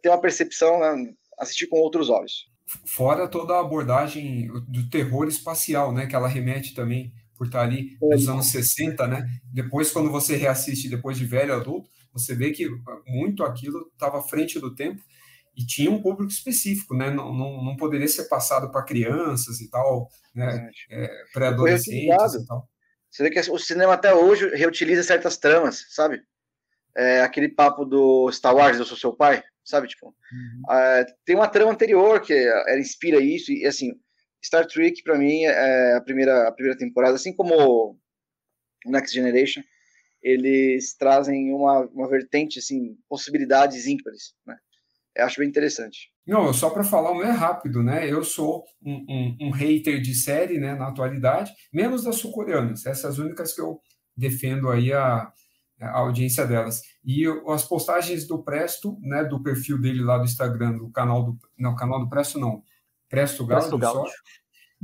[0.01, 1.13] ter uma percepção, né?
[1.37, 2.49] assistir com outros olhos.
[2.85, 6.05] Fora toda a abordagem do terror espacial, né?
[6.05, 9.27] Que ela remete também por estar ali nos anos 60, né?
[9.51, 12.67] Depois, quando você reassiste depois de velho adulto, você vê que
[13.07, 15.01] muito aquilo estava à frente do tempo
[15.55, 17.09] e tinha um público específico, né?
[17.09, 20.69] Não, não, não poderia ser passado para crianças e tal, né?
[20.89, 22.67] É, Pré-adolescentes e tal.
[23.09, 26.21] Você vê que o cinema até hoje reutiliza certas tramas, sabe?
[26.95, 29.87] É, aquele papo do Star Wars, eu sou seu pai, sabe?
[29.87, 30.75] Tipo, uhum.
[30.75, 33.91] é, tem uma trama anterior que ela inspira isso, e assim,
[34.43, 37.99] Star Trek, para mim, é a primeira, a primeira temporada, assim como
[38.85, 39.61] Next Generation,
[40.21, 44.57] eles trazem uma, uma vertente, assim, possibilidades ímpares, né?
[45.15, 46.11] Eu acho bem interessante.
[46.25, 48.09] Não, só para falar um é rápido, né?
[48.09, 53.17] Eu sou um, um, um, hater de série, né, na atualidade, menos das sul-coreanas, essas
[53.17, 53.79] únicas que eu
[54.15, 55.31] defendo aí a,
[55.85, 56.81] a audiência delas.
[57.03, 61.23] E eu, as postagens do Presto, né, do perfil dele lá do Instagram, do canal
[61.23, 62.63] do, não, canal do Presto não,
[63.09, 64.05] Presto Gaudio, só,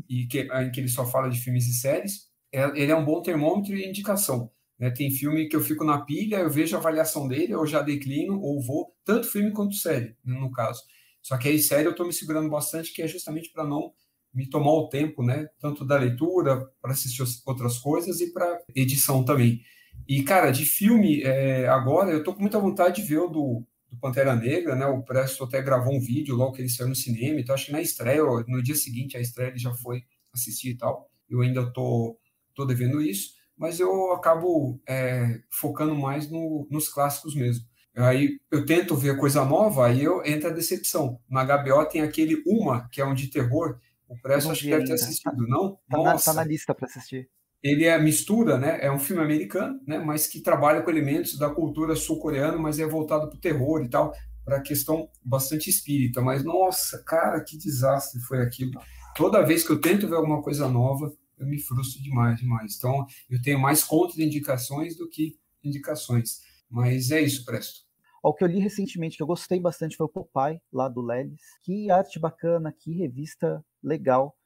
[0.09, 3.05] e que, em que ele só fala de filmes e séries, é, ele é um
[3.05, 4.49] bom termômetro e indicação.
[4.79, 4.89] Né?
[4.89, 8.39] Tem filme que eu fico na pilha, eu vejo a avaliação dele, eu já declino
[8.41, 10.81] ou vou, tanto filme quanto série, no caso.
[11.21, 13.93] Só que aí série eu estou me segurando bastante, que é justamente para não
[14.33, 15.47] me tomar o tempo, né?
[15.59, 19.61] Tanto da leitura, para assistir outras coisas e para edição também.
[20.07, 23.65] E, cara, de filme, é, agora eu tô com muita vontade de ver o do
[23.95, 24.85] do Pantera Negra, né?
[24.85, 27.71] O Presto até gravou um vídeo logo que ele saiu no cinema, então acho que
[27.71, 30.03] na estreia, no dia seguinte a estreia ele já foi
[30.33, 31.09] assistir e tal.
[31.29, 32.17] Eu ainda tô,
[32.53, 37.65] tô devendo isso, mas eu acabo é, focando mais no, nos clássicos mesmo.
[37.95, 41.19] Aí eu tento ver coisa nova, aí eu entra a decepção.
[41.29, 43.79] Na HBO tem aquele Uma, que é um de terror.
[44.07, 45.79] O Presto acho que deve ter assistido, não?
[45.89, 46.31] Tá, Nossa.
[46.31, 47.29] Na, tá na lista para assistir
[47.65, 48.77] ele é mistura, né?
[48.79, 49.97] É um filme americano, né?
[49.97, 53.89] Mas que trabalha com elementos da cultura sul-coreana, mas é voltado para o terror e
[53.89, 54.13] tal,
[54.43, 56.21] para questão bastante espírita.
[56.21, 58.79] Mas nossa, cara, que desastre foi aquilo.
[59.15, 62.75] Toda vez que eu tento ver alguma coisa nova, eu me frustro demais, demais.
[62.77, 66.41] Então, eu tenho mais contraindicações do que indicações.
[66.69, 67.79] Mas é isso, Presto.
[68.21, 71.41] O que eu li recentemente, que eu gostei bastante, foi o Popeye, lá do Lelis.
[71.63, 74.37] Que arte bacana, que revista legal.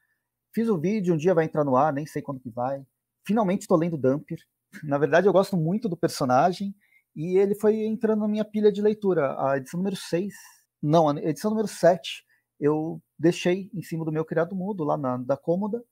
[0.54, 2.82] Fiz o vídeo, um dia vai entrar no ar, nem sei quando que vai
[3.30, 4.40] finalmente estou lendo Dampier.
[4.84, 6.74] Na verdade, eu gosto muito do personagem
[7.16, 9.36] e ele foi entrando na minha pilha de leitura.
[9.40, 10.34] A edição número 6,
[10.82, 12.26] não, a edição número 7,
[12.60, 15.84] eu deixei em cima do meu criado mudo, lá na da cômoda,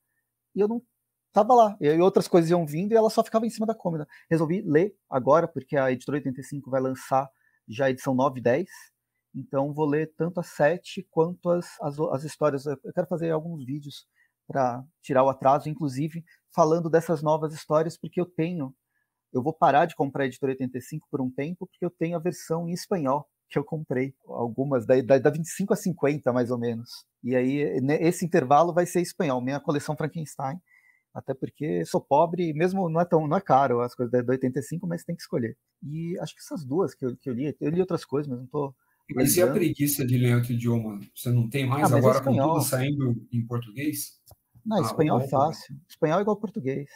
[0.55, 0.81] e eu não
[1.31, 1.77] tava lá.
[1.79, 4.07] E outras coisas iam vindo e ela só ficava em cima da cômoda.
[4.29, 7.29] Resolvi ler agora, porque a editora 85 vai lançar
[7.67, 8.67] já a edição 9 e 10.
[9.35, 12.65] Então vou ler tanto a 7 quanto as, as, as histórias.
[12.65, 14.07] Eu quero fazer alguns vídeos
[14.47, 16.23] para tirar o atraso, inclusive
[16.55, 18.73] falando dessas novas histórias, porque eu tenho,
[19.31, 22.19] eu vou parar de comprar a editora 85 por um tempo, porque eu tenho a
[22.19, 26.57] versão em espanhol que eu comprei algumas, da, da, da 25 a 50 mais ou
[26.57, 26.89] menos.
[27.23, 30.59] E aí, esse intervalo vai ser espanhol, minha coleção Frankenstein.
[31.13, 34.85] Até porque sou pobre, mesmo não é tão não é caro as coisas da 85,
[34.85, 35.57] mas tem que escolher.
[35.81, 38.39] E acho que essas duas que eu, que eu li, eu li outras coisas, mas
[38.39, 38.75] não tô.
[39.15, 40.99] Mas e a preguiça de ler outro idioma?
[41.15, 44.17] Você não tem mais ah, agora é com tudo saindo em português?
[44.65, 45.75] Não, ah, espanhol é fácil.
[45.89, 46.89] Espanhol é igual português.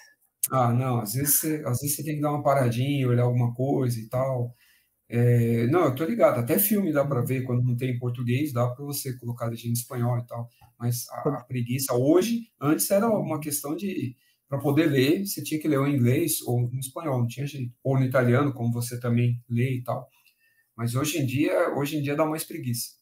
[0.52, 3.54] Ah, não, às vezes, você, às vezes você tem que dar uma paradinha, olhar alguma
[3.54, 4.54] coisa e tal.
[5.08, 8.54] É, não, eu tô ligado, até filme dá para ver quando não tem em português,
[8.54, 10.50] dá para você colocar legenda em espanhol e tal.
[10.80, 14.16] Mas a, a preguiça hoje, antes era uma questão de
[14.50, 17.74] para poder ler, você tinha que ler em inglês ou em espanhol, não tinha jeito,
[17.82, 20.10] ou no italiano, como você também lê e tal.
[20.82, 22.96] Mas hoje em dia, hoje em dia dá mais preguiça.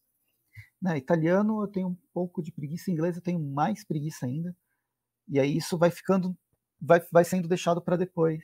[0.82, 4.54] Na italiano eu tenho um pouco de preguiça, em inglês eu tenho mais preguiça ainda.
[5.30, 6.38] E aí isso vai ficando
[6.78, 8.44] vai, vai sendo deixado para depois.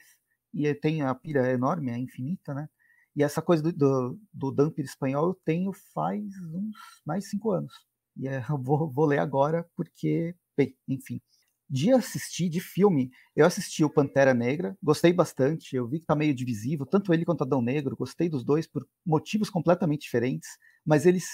[0.54, 2.70] E tem a pira enorme, é infinita, né?
[3.14, 6.24] E essa coisa do, do, do dumper espanhol eu tenho faz
[6.54, 7.74] uns mais cinco anos.
[8.16, 11.20] E é, eu vou, vou ler agora porque, bem, enfim.
[11.68, 16.16] De assistir, de filme, eu assisti o Pantera Negra, gostei bastante, eu vi que tá
[16.16, 20.48] meio divisível, tanto ele quanto Adão Negro, gostei dos dois por motivos completamente diferentes,
[20.86, 21.26] mas eles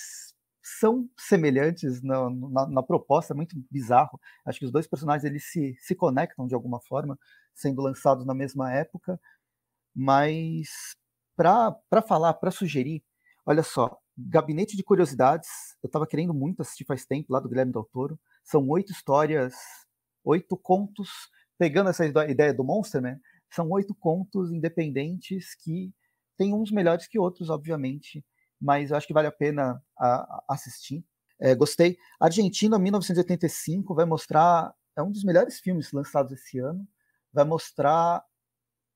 [0.64, 4.20] são semelhantes na, na, na, proposta, é muito bizarro.
[4.46, 7.18] Acho que os dois personagens eles se, se conectam de alguma forma,
[7.54, 9.20] sendo lançados na mesma época.
[9.96, 10.96] Mas
[11.36, 13.04] para falar, para sugerir,
[13.46, 15.50] olha só, Gabinete de Curiosidades,
[15.82, 18.20] eu estava querendo muito assistir faz tempo, lá do Guilherme Del Toro.
[18.44, 19.56] São oito histórias,
[20.24, 21.10] oito contos,
[21.58, 23.20] pegando essa ideia do Monster, né?
[23.50, 25.94] São oito contos independentes que
[26.38, 28.26] tem uns melhores que outros, obviamente,
[28.60, 31.04] mas eu acho que vale a pena a, a assistir.
[31.40, 31.98] É, gostei.
[32.20, 34.74] Argentina, 1985, vai mostrar.
[34.96, 36.88] É um dos melhores filmes lançados esse ano.
[37.34, 38.24] Vai mostrar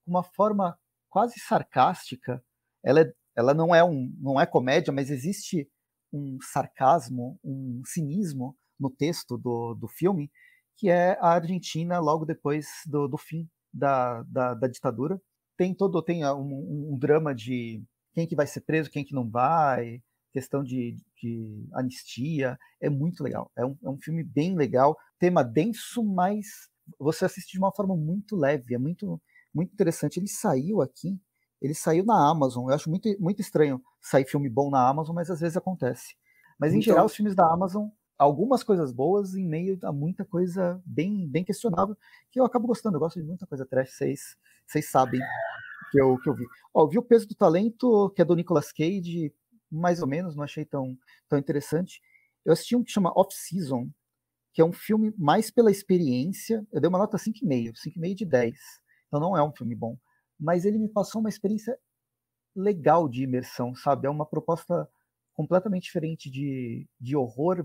[0.05, 0.77] uma forma
[1.09, 2.43] quase sarcástica.
[2.83, 5.69] Ela, é, ela não, é um, não é comédia, mas existe
[6.13, 10.31] um sarcasmo, um cinismo no texto do, do filme,
[10.77, 15.19] que é a Argentina logo depois do, do fim da, da, da ditadura.
[15.57, 19.29] Tem todo tem um, um drama de quem que vai ser preso, quem que não
[19.29, 20.01] vai,
[20.31, 23.49] questão de, de anistia, é muito legal.
[23.55, 26.45] É um, é um filme bem legal, tema denso, mas
[26.99, 29.21] você assiste de uma forma muito leve, é muito,
[29.53, 30.19] muito interessante.
[30.19, 31.17] Ele saiu aqui,
[31.61, 32.69] ele saiu na Amazon.
[32.69, 36.15] Eu acho muito, muito estranho sair filme bom na Amazon, mas às vezes acontece.
[36.59, 36.93] Mas em então...
[36.93, 37.87] geral, os filmes da Amazon,
[38.17, 41.97] algumas coisas boas em meio a muita coisa bem, bem questionável,
[42.31, 42.95] que eu acabo gostando.
[42.95, 45.19] Eu gosto de muita coisa trash, vocês, vocês sabem
[45.91, 46.45] que eu, que eu vi.
[46.73, 49.33] Ó, eu vi o Peso do Talento, que é do Nicolas Cage,
[49.71, 50.97] mais ou menos, não achei tão,
[51.27, 52.01] tão interessante.
[52.43, 53.89] Eu assisti um que chama Off Season,
[54.53, 56.65] que é um filme mais pela experiência.
[56.71, 58.57] Eu dei uma nota 5,5, 5,5 de 10.
[59.07, 59.97] Então não é um filme bom.
[60.39, 61.77] Mas ele me passou uma experiência
[62.55, 64.07] legal de imersão, sabe?
[64.07, 64.87] É uma proposta
[65.33, 67.63] completamente diferente de, de horror.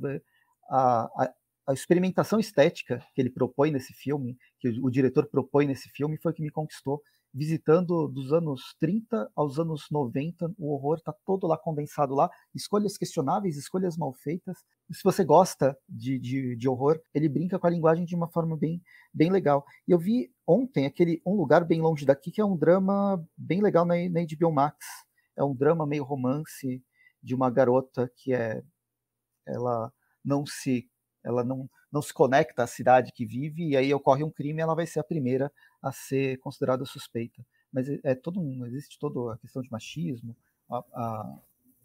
[0.71, 1.33] A,
[1.67, 6.19] a, experimentação estética que ele propõe nesse filme, que o, o diretor propõe nesse filme,
[6.21, 7.03] foi o que me conquistou
[7.33, 12.97] visitando dos anos 30 aos anos 90, o horror está todo lá condensado lá, escolhas
[12.99, 14.59] questionáveis, escolhas mal feitas.
[14.91, 18.57] Se você gosta de, de, de, horror, ele brinca com a linguagem de uma forma
[18.57, 18.83] bem,
[19.15, 19.65] bem legal.
[19.87, 23.63] E eu vi ontem aquele Um Lugar Bem Longe Daqui, que é um drama bem
[23.63, 24.77] legal na, na HBO Max.
[25.37, 26.83] É um drama meio romance
[27.23, 28.63] de uma garota que é
[29.47, 29.93] ela
[30.25, 30.89] não se
[31.23, 34.75] ela não, não se conecta à cidade que vive e aí ocorre um crime, ela
[34.75, 35.53] vai ser a primeira
[35.83, 37.45] a ser considerada suspeita.
[37.73, 40.37] Mas é, é todo um, existe toda a questão de machismo,
[40.71, 41.39] a, a,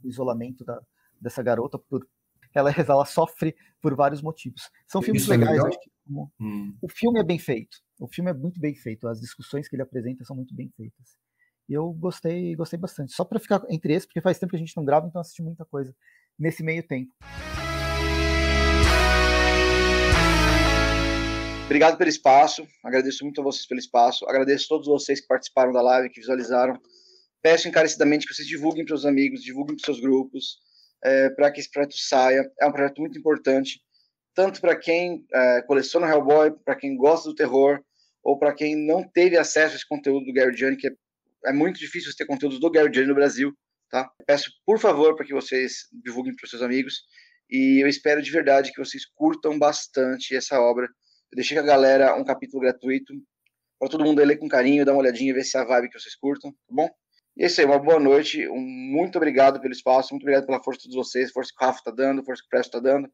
[0.03, 0.81] o isolamento da,
[1.19, 2.07] dessa garota por
[2.53, 4.71] ela, ela sofre por vários motivos.
[4.87, 6.75] São filmes Isso é legais, é que, como, hum.
[6.81, 7.83] o filme é bem feito.
[7.99, 11.17] O filme é muito bem feito, as discussões que ele apresenta são muito bem feitas.
[11.67, 13.13] E eu gostei, gostei bastante.
[13.13, 15.41] Só para ficar entre esses, porque faz tempo que a gente não grava, então assisti
[15.41, 15.95] muita coisa
[16.37, 17.13] nesse meio tempo.
[21.65, 25.73] Obrigado pelo espaço, agradeço muito a vocês pelo espaço, agradeço a todos vocês que participaram
[25.73, 26.79] da live, que visualizaram.
[27.41, 30.59] Peço encarecidamente que vocês divulguem para os amigos, divulguem para seus grupos,
[31.03, 32.47] é, para que esse projeto saia.
[32.61, 33.81] É um projeto muito importante,
[34.35, 37.81] tanto para quem é, coleciona Hellboy, para quem gosta do terror,
[38.23, 40.91] ou para quem não teve acesso a esse conteúdo do Gary Gianni, que é,
[41.47, 43.51] é muito difícil ter conteúdos do Gary Gianni no Brasil.
[43.89, 44.07] Tá?
[44.27, 47.01] Peço, por favor, para que vocês divulguem para os seus amigos,
[47.49, 50.87] e eu espero de verdade que vocês curtam bastante essa obra
[51.35, 53.13] eu deixei com a galera um capítulo gratuito
[53.77, 55.99] para todo mundo ler com carinho, dar uma olhadinha ver se é a vibe que
[55.99, 56.89] vocês curtam, tá bom?
[57.35, 60.63] E é isso aí, uma boa noite, um muito obrigado pelo espaço, muito obrigado pela
[60.63, 62.79] força de todos vocês, força que o Rafa tá dando, força que o Presto tá
[62.79, 63.11] dando.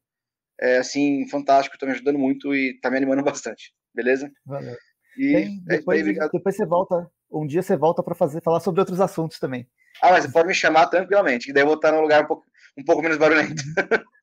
[0.59, 4.31] É, assim, fantástico, tá me ajudando muito e tá me animando bastante, beleza?
[4.45, 4.75] Valeu.
[5.17, 8.59] E Bem, depois, é aí, depois você volta, um dia você volta para fazer falar
[8.59, 9.67] sobre outros assuntos também.
[9.99, 12.45] Ah, mas pode me chamar tranquilamente, que daí eu vou estar num lugar um pouco,
[12.77, 13.63] um pouco menos barulhento.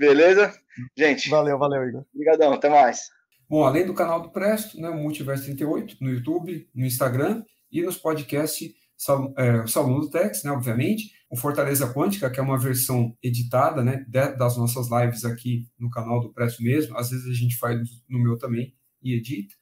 [0.00, 0.50] Beleza?
[0.96, 1.28] Gente.
[1.28, 2.06] Valeu, valeu, Igor.
[2.14, 3.10] Obrigadão, até mais.
[3.46, 7.82] Bom, além do canal do Presto, né, o Multiverso 38, no YouTube, no Instagram e
[7.82, 12.58] nos podcasts Sal, é, Salão do Tex, né, obviamente, o Fortaleza Quântica, que é uma
[12.58, 17.34] versão editada né, das nossas lives aqui no canal do Presto mesmo, às vezes a
[17.34, 17.78] gente faz
[18.08, 19.54] no meu também e edita,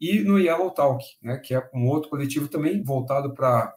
[0.00, 3.74] e no Yellow Talk, né, que é um outro coletivo também voltado para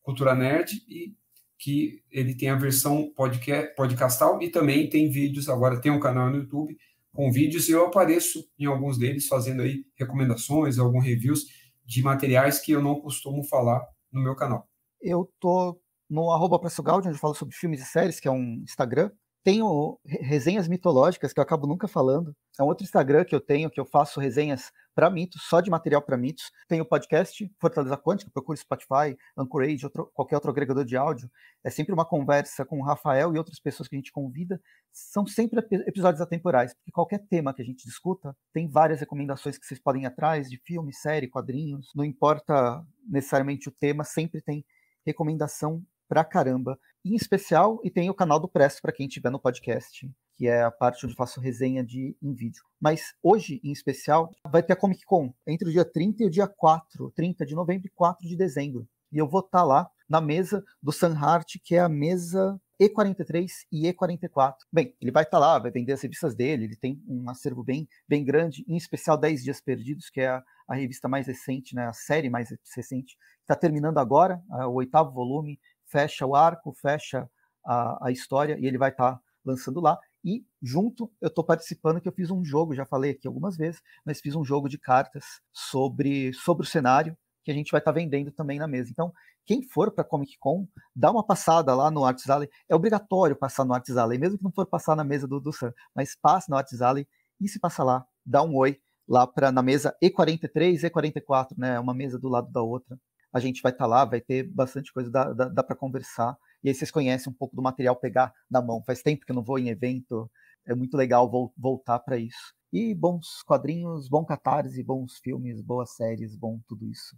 [0.00, 1.12] cultura nerd e
[1.58, 6.30] que ele tem a versão podcast, podcastal e também tem vídeos, agora tem um canal
[6.30, 6.76] no YouTube
[7.12, 11.46] com vídeos e eu apareço em alguns deles fazendo aí recomendações, alguns reviews
[11.84, 13.82] de materiais que eu não costumo falar
[14.12, 14.68] no meu canal.
[15.00, 19.10] Eu tô no arroba onde eu falo sobre filmes e séries, que é um Instagram,
[19.46, 22.34] tenho resenhas mitológicas que eu acabo nunca falando.
[22.58, 25.70] É um outro Instagram que eu tenho, que eu faço resenhas para mitos, só de
[25.70, 26.50] material para mitos.
[26.66, 31.30] Tem o podcast Fortaleza Quântica, procure Spotify, Anchorage, outro, qualquer outro agregador de áudio.
[31.62, 34.60] É sempre uma conversa com o Rafael e outras pessoas que a gente convida.
[34.90, 39.64] São sempre episódios atemporais, porque qualquer tema que a gente discuta, tem várias recomendações que
[39.64, 41.92] vocês podem ir atrás, de filme, série, quadrinhos.
[41.94, 44.64] Não importa necessariamente o tema, sempre tem
[45.06, 46.78] recomendação pra caramba.
[47.04, 50.62] Em especial, e tem o canal do Presto para quem estiver no podcast, que é
[50.62, 52.62] a parte onde faço resenha de em vídeo.
[52.80, 56.30] Mas hoje, em especial, vai ter a Comic Con entre o dia 30 e o
[56.30, 58.86] dia 4, 30 de novembro e 4 de dezembro.
[59.12, 63.46] E eu vou estar tá lá na mesa do Sanhart, que é a mesa E43
[63.72, 64.54] e E44.
[64.72, 67.64] Bem, ele vai estar tá lá, vai vender as revistas dele, ele tem um acervo
[67.64, 71.74] bem, bem grande, em especial 10 Dias Perdidos, que é a, a revista mais recente,
[71.74, 77.28] né, a série mais recente, está terminando agora, o oitavo volume, fecha o arco, fecha
[77.64, 79.98] a, a história e ele vai estar tá lançando lá.
[80.24, 83.80] E junto eu estou participando que eu fiz um jogo, já falei aqui algumas vezes,
[84.04, 87.92] mas fiz um jogo de cartas sobre, sobre o cenário que a gente vai estar
[87.92, 88.90] tá vendendo também na mesa.
[88.90, 89.12] Então,
[89.44, 92.50] quem for para Comic Con, dá uma passada lá no Arts Alley.
[92.68, 95.52] É obrigatório passar no Arts Alley, mesmo que não for passar na mesa do, do
[95.52, 97.06] Sam, mas passe no Arts Alley
[97.40, 101.78] e se passa lá, dá um oi lá para na mesa E43, E44, né?
[101.78, 102.98] Uma mesa do lado da outra
[103.36, 106.36] a gente vai estar tá lá, vai ter bastante coisa, dá, dá, dá para conversar.
[106.64, 108.82] E aí vocês conhecem um pouco do material pegar na mão.
[108.82, 110.30] Faz tempo que eu não vou em evento,
[110.66, 112.54] é muito legal voltar para isso.
[112.72, 117.14] E bons quadrinhos, bom catarse, bons filmes, boas séries, bom tudo isso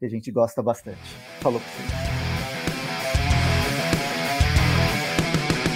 [0.00, 0.98] que a gente gosta bastante.
[1.40, 2.29] Falou pra vocês.